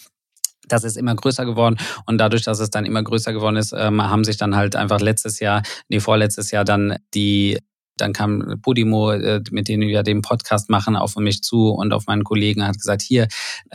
das 0.70 0.84
ist 0.84 0.98
immer 0.98 1.16
größer 1.16 1.46
geworden 1.46 1.78
und 2.06 2.18
dadurch, 2.20 2.44
dass 2.44 2.60
es 2.60 2.70
dann 2.70 2.86
immer 2.86 3.04
größer 3.04 3.34
geworden 3.34 3.58
ist, 3.58 3.74
ähm, 3.76 4.02
haben 4.02 4.24
sich 4.24 4.38
dann 4.38 4.56
halt 4.56 4.76
einfach 4.76 5.02
letztes 5.02 5.40
Jahr, 5.40 5.64
nee, 5.90 6.00
vorletztes 6.00 6.52
Jahr 6.52 6.64
dann 6.64 6.98
die 7.14 7.60
Dann 8.02 8.14
kam 8.14 8.60
Podimo, 8.62 9.12
äh, 9.12 9.42
mit 9.52 9.68
denen 9.68 9.88
wir 9.88 10.04
den 10.04 10.22
Podcast 10.22 10.70
machen, 10.70 10.96
auf 10.96 11.16
mich 11.18 11.42
zu 11.42 11.70
und 11.70 11.94
auf 11.94 12.08
meinen 12.08 12.24
Kollegen 12.24 12.66
hat 12.66 12.78
gesagt, 12.78 13.02
hier, 13.02 13.28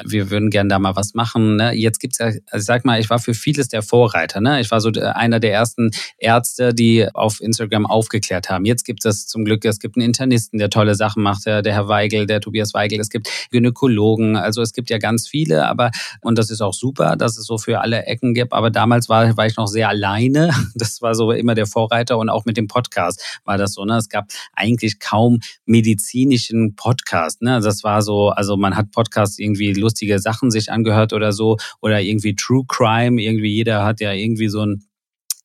wir 0.04 0.30
würden 0.30 0.50
gerne 0.50 0.68
da 0.68 0.78
mal 0.78 0.96
was 0.96 1.14
machen. 1.14 1.56
Ne? 1.56 1.72
Jetzt 1.74 2.00
gibt's 2.00 2.18
ja, 2.18 2.26
also 2.26 2.40
ich 2.58 2.64
sag 2.64 2.84
mal, 2.84 3.00
ich 3.00 3.10
war 3.10 3.18
für 3.18 3.34
vieles 3.34 3.68
der 3.68 3.82
Vorreiter. 3.82 4.40
Ne? 4.40 4.60
Ich 4.60 4.70
war 4.70 4.80
so 4.80 4.90
einer 5.00 5.40
der 5.40 5.52
ersten 5.52 5.90
Ärzte, 6.18 6.74
die 6.74 7.06
auf 7.14 7.40
Instagram 7.40 7.86
aufgeklärt 7.86 8.50
haben. 8.50 8.64
Jetzt 8.64 8.84
gibt 8.84 9.04
es 9.04 9.26
zum 9.26 9.44
Glück, 9.44 9.64
es 9.64 9.78
gibt 9.78 9.96
einen 9.96 10.06
Internisten, 10.06 10.58
der 10.58 10.70
tolle 10.70 10.94
Sachen 10.94 11.22
macht, 11.22 11.46
der, 11.46 11.62
der 11.62 11.74
Herr 11.74 11.88
Weigel, 11.88 12.26
der 12.26 12.40
Tobias 12.40 12.74
Weigel. 12.74 13.00
Es 13.00 13.10
gibt 13.10 13.28
Gynäkologen, 13.50 14.36
also 14.36 14.62
es 14.62 14.72
gibt 14.72 14.90
ja 14.90 14.98
ganz 14.98 15.28
viele, 15.28 15.66
aber 15.66 15.90
und 16.20 16.38
das 16.38 16.50
ist 16.50 16.60
auch 16.60 16.74
super, 16.74 17.16
dass 17.16 17.36
es 17.36 17.46
so 17.46 17.58
für 17.58 17.80
alle 17.80 18.04
Ecken 18.06 18.34
gibt. 18.34 18.52
Aber 18.52 18.70
damals 18.70 19.08
war, 19.08 19.36
war 19.36 19.46
ich 19.46 19.56
noch 19.56 19.66
sehr 19.66 19.88
alleine. 19.88 20.50
Das 20.76 21.00
war 21.02 21.14
so 21.14 21.30
immer 21.30 21.54
der 21.54 21.66
Vorreiter 21.66 22.18
und 22.18 22.28
auch 22.28 22.44
mit 22.46 22.56
dem 22.56 22.66
Podcast 22.66 23.40
war 23.44 23.58
das 23.58 23.74
so. 23.74 23.84
Ne? 23.84 23.96
Es 23.96 24.08
gab 24.14 24.28
eigentlich 24.54 25.00
kaum 25.00 25.40
medizinischen 25.66 26.76
Podcast. 26.76 27.42
Ne? 27.42 27.60
Das 27.60 27.84
war 27.84 28.00
so, 28.00 28.30
also 28.30 28.56
man 28.56 28.76
hat 28.76 28.92
Podcasts 28.92 29.38
irgendwie 29.38 29.72
lustige 29.72 30.18
Sachen 30.18 30.50
sich 30.50 30.70
angehört 30.70 31.12
oder 31.12 31.32
so 31.32 31.56
oder 31.80 32.00
irgendwie 32.00 32.34
True 32.34 32.64
Crime. 32.66 33.20
Irgendwie 33.20 33.52
jeder 33.52 33.84
hat 33.84 34.00
ja 34.00 34.12
irgendwie 34.12 34.48
so 34.48 34.64
ein 34.64 34.84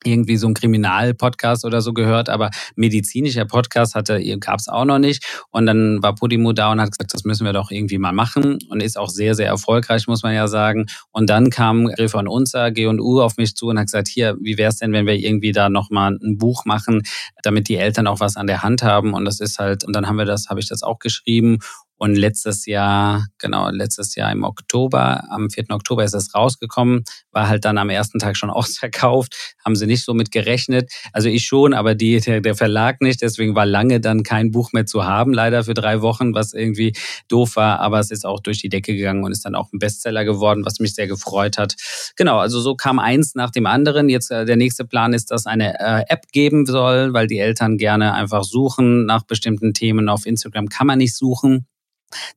irgendwie 0.03 0.37
so 0.37 0.47
ein 0.47 0.53
Kriminalpodcast 0.53 1.65
oder 1.65 1.81
so 1.81 1.93
gehört, 1.93 2.29
aber 2.29 2.49
medizinischer 2.75 3.45
Podcast 3.45 3.95
hatte 3.95 4.19
gab 4.39 4.59
es 4.59 4.67
auch 4.67 4.85
noch 4.85 4.99
nicht. 4.99 5.25
Und 5.51 5.65
dann 5.65 6.01
war 6.01 6.15
Podimo 6.15 6.53
da 6.53 6.71
und 6.71 6.81
hat 6.81 6.91
gesagt, 6.91 7.13
das 7.13 7.23
müssen 7.23 7.45
wir 7.45 7.53
doch 7.53 7.71
irgendwie 7.71 7.97
mal 7.97 8.13
machen 8.13 8.59
und 8.69 8.81
ist 8.81 8.97
auch 8.97 9.09
sehr, 9.09 9.35
sehr 9.35 9.47
erfolgreich, 9.47 10.07
muss 10.07 10.23
man 10.23 10.33
ja 10.33 10.47
sagen. 10.47 10.85
Und 11.11 11.29
dann 11.29 11.49
kam 11.49 11.87
Griff 11.87 12.11
von 12.11 12.27
Unser, 12.27 12.71
G&U 12.71 13.21
auf 13.21 13.37
mich 13.37 13.55
zu 13.55 13.67
und 13.67 13.79
hat 13.79 13.85
gesagt, 13.85 14.07
hier, 14.07 14.37
wie 14.41 14.57
wäre 14.57 14.69
es 14.69 14.77
denn, 14.77 14.93
wenn 14.93 15.05
wir 15.05 15.15
irgendwie 15.15 15.51
da 15.51 15.69
nochmal 15.69 16.17
ein 16.21 16.37
Buch 16.37 16.65
machen, 16.65 17.01
damit 17.43 17.67
die 17.67 17.75
Eltern 17.75 18.07
auch 18.07 18.19
was 18.19 18.37
an 18.37 18.47
der 18.47 18.63
Hand 18.63 18.83
haben. 18.83 19.13
Und 19.13 19.25
das 19.25 19.39
ist 19.39 19.59
halt, 19.59 19.83
und 19.83 19.95
dann 19.95 20.07
haben 20.07 20.17
wir 20.17 20.25
das, 20.25 20.49
habe 20.49 20.59
ich 20.59 20.67
das 20.67 20.83
auch 20.83 20.99
geschrieben 20.99 21.59
und 21.99 22.15
letztes 22.15 22.65
Jahr, 22.65 23.25
genau, 23.39 23.69
letztes 23.69 24.15
Jahr 24.15 24.31
im 24.31 24.45
Oktober, 24.45 25.25
am 25.29 25.49
4. 25.49 25.65
Oktober 25.69 26.05
ist 26.05 26.13
es 26.13 26.33
rausgekommen, 26.33 27.03
war 27.31 27.49
halt 27.49 27.65
dann 27.65 27.77
am 27.77 27.89
ersten 27.89 28.19
Tag 28.19 28.37
schon 28.37 28.49
ausverkauft, 28.49 29.55
haben 29.65 29.75
sie 29.75 29.85
nicht 29.85 30.05
so 30.05 30.13
mit 30.13 30.31
gerechnet. 30.31 30.89
Also 31.11 31.27
ich 31.27 31.45
schon, 31.45 31.73
aber 31.73 31.95
die, 31.95 32.21
der, 32.21 32.39
der 32.39 32.55
Verlag 32.55 33.01
nicht. 33.01 33.21
Deswegen 33.21 33.53
war 33.53 33.65
lange 33.65 33.99
dann 33.99 34.23
kein 34.23 34.51
Buch 34.51 34.71
mehr 34.71 34.85
zu 34.85 35.03
haben, 35.03 35.33
leider 35.33 35.65
für 35.65 35.73
drei 35.73 36.01
Wochen, 36.01 36.33
was 36.33 36.53
irgendwie 36.53 36.93
doof 37.27 37.57
war. 37.57 37.81
Aber 37.81 37.99
es 37.99 38.11
ist 38.11 38.25
auch 38.25 38.39
durch 38.39 38.59
die 38.59 38.69
Decke 38.69 38.95
gegangen 38.95 39.25
und 39.25 39.33
ist 39.33 39.43
dann 39.43 39.55
auch 39.55 39.73
ein 39.73 39.79
Bestseller 39.79 40.23
geworden, 40.23 40.63
was 40.65 40.79
mich 40.79 40.95
sehr 40.95 41.07
gefreut 41.07 41.57
hat. 41.57 41.75
Genau, 42.15 42.37
also 42.37 42.61
so 42.61 42.75
kam 42.75 42.99
eins 42.99 43.35
nach 43.35 43.51
dem 43.51 43.65
anderen. 43.65 44.07
Jetzt 44.07 44.31
äh, 44.31 44.45
der 44.45 44.55
nächste 44.55 44.85
Plan 44.85 45.11
ist, 45.11 45.31
dass 45.31 45.45
eine 45.45 45.77
äh, 45.81 46.03
App 46.07 46.31
geben 46.31 46.65
soll, 46.65 47.13
weil 47.13 47.27
die 47.27 47.39
Eltern 47.39 47.77
gerne 47.77 48.13
einfach 48.13 48.45
suchen 48.45 49.05
nach 49.05 49.23
bestimmten 49.23 49.73
Themen. 49.73 50.07
Auf 50.07 50.25
Instagram 50.25 50.69
kann 50.69 50.87
man 50.87 50.99
nicht 50.99 51.13
suchen. 51.13 51.67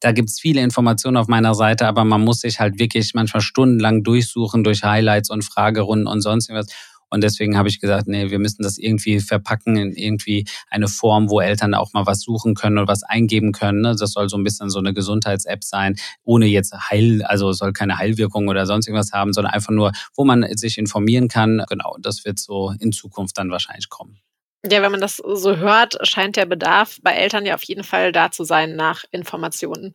Da 0.01 0.13
gibt's 0.13 0.41
viele 0.41 0.61
Informationen 0.61 1.17
auf 1.17 1.29
meiner 1.29 1.55
Seite, 1.55 1.87
aber 1.87 2.05
man 2.05 2.23
muss 2.23 2.41
sich 2.41 2.61
halt 2.61 2.79
wirklich 2.79 3.13
manchmal 3.15 3.41
stundenlang 3.41 4.03
durchsuchen 4.03 4.65
durch 4.65 4.83
Highlights 4.83 5.31
und 5.31 5.45
Fragerunden 5.45 6.07
und 6.07 6.21
sonst 6.21 6.49
irgendwas. 6.49 6.73
Und 7.13 7.23
deswegen 7.23 7.59
habe 7.59 7.69
ich 7.69 7.79
gesagt, 7.79 8.09
nee, 8.09 8.31
wir 8.31 8.39
müssen 8.39 8.63
das 8.63 8.79
irgendwie 8.79 9.21
verpacken 9.21 9.77
in 9.77 9.93
irgendwie 9.93 10.47
eine 10.71 10.89
Form, 10.89 11.29
wo 11.29 11.41
Eltern 11.41 11.75
auch 11.75 11.93
mal 11.93 12.07
was 12.07 12.23
suchen 12.23 12.55
können 12.55 12.79
oder 12.79 12.89
was 12.89 13.03
eingeben 13.03 13.53
können. 13.53 13.83
Ne? 13.83 13.95
Das 13.95 14.13
soll 14.13 14.31
so 14.31 14.39
ein 14.39 14.45
bisschen 14.45 14.71
so 14.71 14.79
eine 14.79 14.95
Gesundheits-App 14.95 15.63
sein, 15.63 15.97
ohne 16.25 16.47
jetzt 16.47 16.73
Heil, 16.91 17.23
also 17.23 17.53
soll 17.53 17.75
keine 17.75 17.99
Heilwirkung 17.99 18.49
oder 18.49 18.65
sonst 18.65 18.89
irgendwas 18.89 19.13
haben, 19.13 19.35
sondern 19.35 19.53
einfach 19.53 19.73
nur, 19.73 19.93
wo 20.17 20.25
man 20.25 20.47
sich 20.57 20.79
informieren 20.79 21.29
kann. 21.29 21.63
Genau, 21.69 21.99
das 22.01 22.25
wird 22.25 22.39
so 22.39 22.73
in 22.81 22.93
Zukunft 22.93 23.37
dann 23.37 23.51
wahrscheinlich 23.51 23.91
kommen. 23.91 24.19
Ja, 24.65 24.81
wenn 24.81 24.93
man 24.93 25.01
das 25.01 25.17
so 25.17 25.57
hört, 25.57 25.97
scheint 26.07 26.37
der 26.37 26.47
Bedarf 26.47 26.99
bei 27.03 27.13
Eltern 27.15 27.45
ja 27.45 27.55
auf 27.57 27.65
jeden 27.65 27.83
Fall 27.83 28.13
da 28.13 28.31
zu 28.31 28.45
sein 28.45 28.77
nach 28.77 29.03
Informationen. 29.11 29.95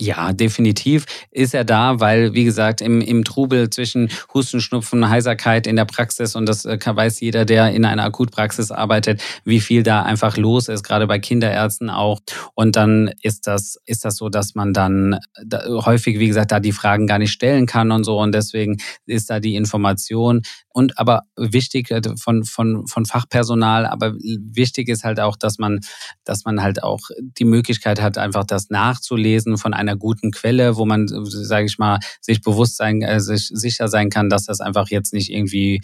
Ja, 0.00 0.32
definitiv 0.32 1.04
ist 1.30 1.52
er 1.52 1.64
da, 1.64 2.00
weil, 2.00 2.32
wie 2.32 2.44
gesagt, 2.44 2.80
im, 2.80 3.02
im 3.02 3.22
Trubel 3.22 3.68
zwischen 3.68 4.08
Husten, 4.32 4.62
Schnupfen, 4.62 5.10
Heiserkeit 5.10 5.66
in 5.66 5.76
der 5.76 5.84
Praxis 5.84 6.34
und 6.36 6.46
das 6.46 6.64
äh, 6.64 6.78
weiß 6.82 7.20
jeder, 7.20 7.44
der 7.44 7.72
in 7.72 7.84
einer 7.84 8.04
Akutpraxis 8.04 8.70
arbeitet, 8.70 9.22
wie 9.44 9.60
viel 9.60 9.82
da 9.82 10.02
einfach 10.02 10.38
los 10.38 10.68
ist, 10.68 10.84
gerade 10.84 11.06
bei 11.06 11.18
Kinderärzten 11.18 11.90
auch. 11.90 12.20
Und 12.54 12.76
dann 12.76 13.10
ist 13.20 13.46
das, 13.46 13.78
ist 13.84 14.06
das 14.06 14.16
so, 14.16 14.30
dass 14.30 14.54
man 14.54 14.72
dann 14.72 15.18
da, 15.44 15.64
häufig, 15.84 16.18
wie 16.18 16.28
gesagt, 16.28 16.50
da 16.50 16.60
die 16.60 16.72
Fragen 16.72 17.06
gar 17.06 17.18
nicht 17.18 17.32
stellen 17.32 17.66
kann 17.66 17.90
und 17.90 18.04
so. 18.04 18.18
Und 18.18 18.32
deswegen 18.34 18.78
ist 19.04 19.28
da 19.28 19.38
die 19.38 19.54
Information 19.54 20.40
und 20.72 20.98
aber 20.98 21.24
wichtig 21.36 21.90
äh, 21.90 22.00
von, 22.16 22.44
von, 22.44 22.86
von 22.86 23.04
Fachpersonal, 23.04 23.84
aber 23.84 24.14
wichtig 24.14 24.88
ist 24.88 25.04
halt 25.04 25.20
auch, 25.20 25.36
dass 25.36 25.58
man, 25.58 25.80
dass 26.24 26.46
man 26.46 26.62
halt 26.62 26.82
auch 26.82 27.00
die 27.18 27.44
Möglichkeit 27.44 28.00
hat, 28.00 28.16
einfach 28.16 28.44
das 28.44 28.70
nachzulesen 28.70 29.58
von 29.58 29.74
einer 29.74 29.89
guten 29.96 30.30
Quelle, 30.30 30.76
wo 30.76 30.84
man, 30.84 31.06
sage 31.08 31.66
ich 31.66 31.78
mal, 31.78 31.98
sich 32.20 32.40
bewusst 32.40 32.76
sein, 32.76 33.02
äh, 33.02 33.20
sich 33.20 33.48
sicher 33.52 33.88
sein 33.88 34.10
kann, 34.10 34.28
dass 34.28 34.44
das 34.44 34.60
einfach 34.60 34.88
jetzt 34.88 35.12
nicht 35.12 35.30
irgendwie, 35.30 35.80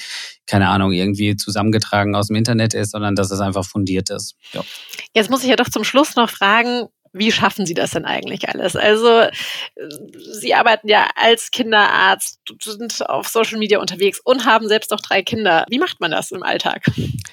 keine 0.47 0.69
Ahnung, 0.69 0.92
irgendwie 0.92 1.37
zusammengetragen 1.37 2.14
aus 2.14 2.29
dem 2.29 2.37
Internet 2.37 2.75
ist, 2.75 2.92
sondern 2.92 3.14
dass 3.14 3.31
es 3.31 3.40
einfach 3.40 3.64
fundiert 3.64 4.11
ist. 4.11 4.35
Ja. 4.53 4.64
Jetzt 5.14 5.31
muss 5.31 5.42
ich 5.42 5.51
ja 5.51 5.57
doch 5.57 5.71
zum 5.71 5.85
Schluss 5.85 6.16
noch 6.16 6.31
fragen, 6.31 6.87
wie 7.16 7.33
schaffen 7.33 7.66
Sie 7.66 7.74
das 7.74 7.92
denn 7.92 8.05
eigentlich 8.05 8.48
alles? 8.48 8.76
Also, 8.76 9.24
Sie 10.33 10.55
arbeiten 10.55 10.88
ja 10.88 11.09
als 11.14 11.50
Kinderarzt, 11.50 12.40
sind 12.62 13.09
auf 13.09 13.29
Social 13.29 13.59
Media 13.59 13.79
unterwegs 13.79 14.20
und 14.24 14.44
haben 14.44 14.68
selbst 14.68 14.92
auch 14.92 15.00
drei 15.00 15.22
Kinder. 15.22 15.64
Wie 15.68 15.79
macht 15.79 16.00
man 16.00 16.11
das 16.11 16.31
im 16.31 16.42
Alltag? 16.42 16.85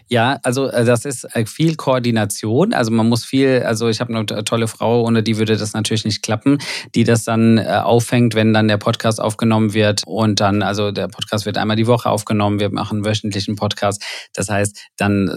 Ja, 0.08 0.40
also 0.44 0.68
äh, 0.68 0.86
das 0.86 1.06
ist 1.06 1.24
äh, 1.36 1.46
viel 1.46 1.76
Koordination. 1.76 2.74
Also 2.74 2.92
man 2.92 3.08
muss 3.10 3.26
viel, 3.26 3.64
also 3.66 3.90
ich 3.90 4.00
habe 4.00 4.16
eine 4.16 4.44
tolle 4.44 4.68
Frau, 4.68 5.04
ohne 5.04 5.24
die 5.24 5.38
würde 5.38 5.58
das 5.58 5.74
natürlich 5.74 6.06
nicht 6.06 6.22
klappen, 6.22 6.60
die 6.96 7.04
das 7.04 7.24
dann 7.24 7.58
äh, 7.58 7.64
auffängt, 7.84 8.36
wenn 8.36 8.54
dann 8.54 8.68
der 8.68 8.78
Podcast 8.78 9.20
aufgenommen 9.20 9.74
wird. 9.74 10.04
Und 10.06 10.40
dann, 10.40 10.62
also 10.62 10.92
der 10.92 11.08
Podcast 11.08 11.46
wird 11.46 11.58
einmal 11.58 11.78
die 11.78 11.88
Woche 11.88 12.10
aufgenommen, 12.10 12.60
wir 12.60 12.72
machen 12.72 13.06
wöchentlichen 13.06 13.56
Podcast. 13.56 14.04
Das 14.34 14.50
heißt, 14.50 14.80
dann 14.98 15.30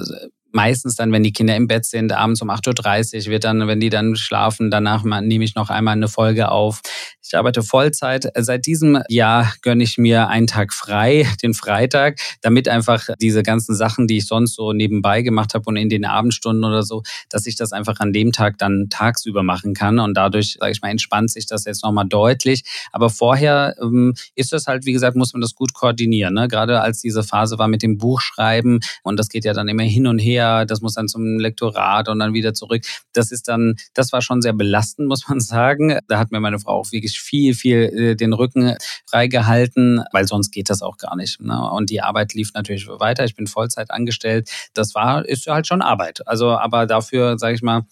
meistens 0.57 0.97
dann, 0.97 1.13
wenn 1.13 1.23
die 1.23 1.33
Kinder 1.33 1.55
im 1.55 1.69
Bett 1.69 1.85
sind, 1.85 2.13
abends 2.13 2.41
um 2.41 2.51
8.30 2.51 3.27
Uhr 3.27 3.31
wird 3.33 3.45
dann, 3.45 3.69
wenn 3.69 3.79
die 3.79 3.91
dann 3.91 4.17
schlafen, 4.17 4.71
danach 4.71 5.05
nehme 5.05 5.45
ich 5.45 5.55
noch 5.55 5.69
einmal 5.69 5.93
eine 5.93 6.09
Folge 6.09 6.51
auf. 6.51 6.81
Ich 7.23 7.37
arbeite 7.37 7.63
Vollzeit. 7.63 8.31
Seit 8.37 8.67
diesem 8.67 9.03
Jahr 9.09 9.53
gönne 9.61 9.83
ich 9.83 9.99
mir 9.99 10.29
einen 10.29 10.47
Tag 10.47 10.73
frei, 10.73 11.27
den 11.43 11.55
Freitag, 11.55 12.19
damit 12.41 12.69
einfach 12.69 13.09
diese 13.21 13.43
ganzen 13.43 13.75
Sachen, 13.75 14.07
die 14.07 14.19
ich 14.19 14.27
sonst 14.27 14.55
so 14.55 14.73
nebenbei 14.73 15.23
gemacht 15.23 15.53
habe 15.55 15.65
und 15.67 15.77
in 15.77 15.91
den 15.91 16.07
Abendstunden 16.07 16.65
oder 16.65 16.83
so, 16.83 17.03
dass 17.29 17.47
ich 17.47 17.57
das 17.57 17.73
einfach 17.73 18.01
an 18.01 18.13
dem 18.13 18.33
Tag 18.33 18.57
dann 18.59 18.87
tagsüber 18.89 19.43
machen 19.43 19.75
kann. 19.75 19.99
Und 19.99 20.17
dadurch, 20.17 20.57
sage 20.59 20.73
ich 20.73 20.81
mal, 20.81 20.91
entspannt 20.91 21.31
sich 21.31 21.47
das 21.47 21.67
jetzt 21.67 21.85
nochmal 21.85 22.07
deutlich. 22.07 22.63
Aber 22.93 23.11
vorher 23.11 23.75
ähm, 23.83 24.15
ist 24.35 24.53
das 24.53 24.67
halt, 24.67 24.87
wie 24.87 24.93
gesagt, 24.93 25.17
muss 25.17 25.35
man 25.35 25.43
das 25.43 25.55
gut 25.55 25.75
koordinieren. 25.75 26.33
Ne? 26.33 26.49
Gerade 26.49 26.81
als 26.81 27.03
diese 27.03 27.23
Phase 27.23 27.59
war 27.59 27.69
mit 27.69 27.83
dem 27.83 27.99
Buchschreiben 27.99 28.81
und 29.03 29.19
das 29.19 29.29
geht 29.29 29.45
ja 29.45 29.53
dann 29.53 29.69
immer 29.69 29.83
hin 29.83 30.07
und 30.07 30.19
her 30.19 30.46
das 30.67 30.81
muss 30.81 30.95
dann 30.95 31.09
zum 31.09 31.39
Lektorat 31.39 32.09
und 32.09 32.19
dann 32.19 32.33
wieder 32.33 32.55
zurück. 32.55 32.83
Das 33.13 33.33
ist 33.33 33.49
dann, 33.49 33.75
das 33.95 34.13
war 34.13 34.23
schon 34.23 34.43
sehr 34.43 34.53
belastend, 34.53 35.09
muss 35.09 35.29
man 35.29 35.41
sagen. 35.41 35.99
Da 36.09 36.19
hat 36.19 36.31
mir 36.31 36.41
meine 36.41 36.59
Frau 36.59 36.81
auch 36.81 36.93
wirklich 36.93 37.19
viel, 37.19 37.55
viel 37.55 37.83
äh, 37.83 38.17
den 38.17 38.33
Rücken 38.33 38.77
freigehalten, 39.07 40.05
weil 40.13 40.27
sonst 40.27 40.51
geht 40.51 40.71
das 40.71 40.83
auch 40.83 40.97
gar 40.97 41.17
nicht. 41.17 41.41
Ne? 41.41 41.71
Und 41.71 41.91
die 41.91 42.01
Arbeit 42.01 42.35
lief 42.35 42.53
natürlich 42.55 42.87
weiter. 42.89 43.25
Ich 43.25 43.35
bin 43.35 43.47
Vollzeit 43.47 43.91
angestellt. 43.91 44.51
Das 44.75 44.95
war, 44.95 45.25
ist 45.25 45.47
halt 45.47 45.67
schon 45.67 45.83
Arbeit. 45.83 46.27
Also, 46.27 46.51
aber 46.51 46.87
dafür, 46.87 47.39
sage 47.39 47.55
ich 47.55 47.63
mal, 47.63 47.83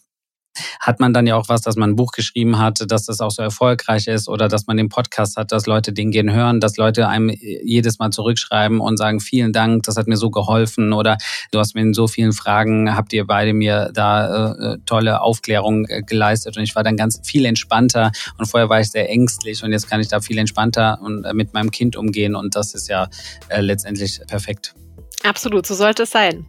hat 0.80 1.00
man 1.00 1.12
dann 1.12 1.26
ja 1.26 1.36
auch 1.36 1.48
was, 1.48 1.62
dass 1.62 1.76
man 1.76 1.90
ein 1.90 1.96
Buch 1.96 2.12
geschrieben 2.12 2.58
hat, 2.58 2.84
dass 2.88 3.06
das 3.06 3.20
auch 3.20 3.30
so 3.30 3.42
erfolgreich 3.42 4.06
ist 4.06 4.28
oder 4.28 4.48
dass 4.48 4.66
man 4.66 4.76
den 4.76 4.88
Podcast 4.88 5.36
hat, 5.36 5.52
dass 5.52 5.66
Leute 5.66 5.92
den 5.92 6.10
gehen 6.10 6.32
hören, 6.32 6.60
dass 6.60 6.76
Leute 6.76 7.08
einem 7.08 7.30
jedes 7.30 7.98
Mal 7.98 8.10
zurückschreiben 8.10 8.80
und 8.80 8.96
sagen, 8.96 9.20
vielen 9.20 9.52
Dank, 9.52 9.84
das 9.84 9.96
hat 9.96 10.06
mir 10.06 10.16
so 10.16 10.30
geholfen 10.30 10.92
oder 10.92 11.16
du 11.50 11.58
hast 11.58 11.74
mir 11.74 11.82
in 11.82 11.94
so 11.94 12.06
vielen 12.06 12.32
Fragen, 12.32 12.94
habt 12.94 13.12
ihr 13.12 13.26
beide 13.26 13.52
mir 13.52 13.90
da 13.92 14.52
äh, 14.52 14.78
tolle 14.86 15.20
Aufklärung 15.20 15.86
äh, 15.86 16.02
geleistet 16.02 16.56
und 16.56 16.62
ich 16.62 16.74
war 16.74 16.82
dann 16.82 16.96
ganz 16.96 17.20
viel 17.24 17.44
entspannter 17.44 18.12
und 18.38 18.46
vorher 18.46 18.68
war 18.68 18.80
ich 18.80 18.90
sehr 18.90 19.08
ängstlich 19.08 19.62
und 19.62 19.72
jetzt 19.72 19.88
kann 19.88 20.00
ich 20.00 20.08
da 20.08 20.20
viel 20.20 20.38
entspannter 20.38 21.00
und 21.02 21.24
äh, 21.24 21.34
mit 21.34 21.54
meinem 21.54 21.70
Kind 21.70 21.96
umgehen 21.96 22.34
und 22.34 22.54
das 22.54 22.74
ist 22.74 22.88
ja 22.88 23.08
äh, 23.48 23.60
letztendlich 23.60 24.20
perfekt. 24.26 24.74
Absolut, 25.22 25.66
so 25.66 25.74
sollte 25.74 26.04
es 26.04 26.10
sein. 26.10 26.46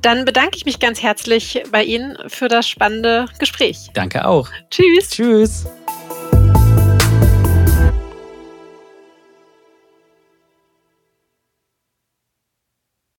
Dann 0.00 0.24
bedanke 0.24 0.56
ich 0.56 0.64
mich 0.64 0.78
ganz 0.80 1.02
herzlich 1.02 1.62
bei 1.70 1.84
Ihnen 1.84 2.16
für 2.28 2.48
das 2.48 2.68
spannende 2.68 3.26
Gespräch. 3.38 3.90
Danke 3.94 4.26
auch. 4.26 4.48
Tschüss. 4.70 5.10
Tschüss. 5.10 5.66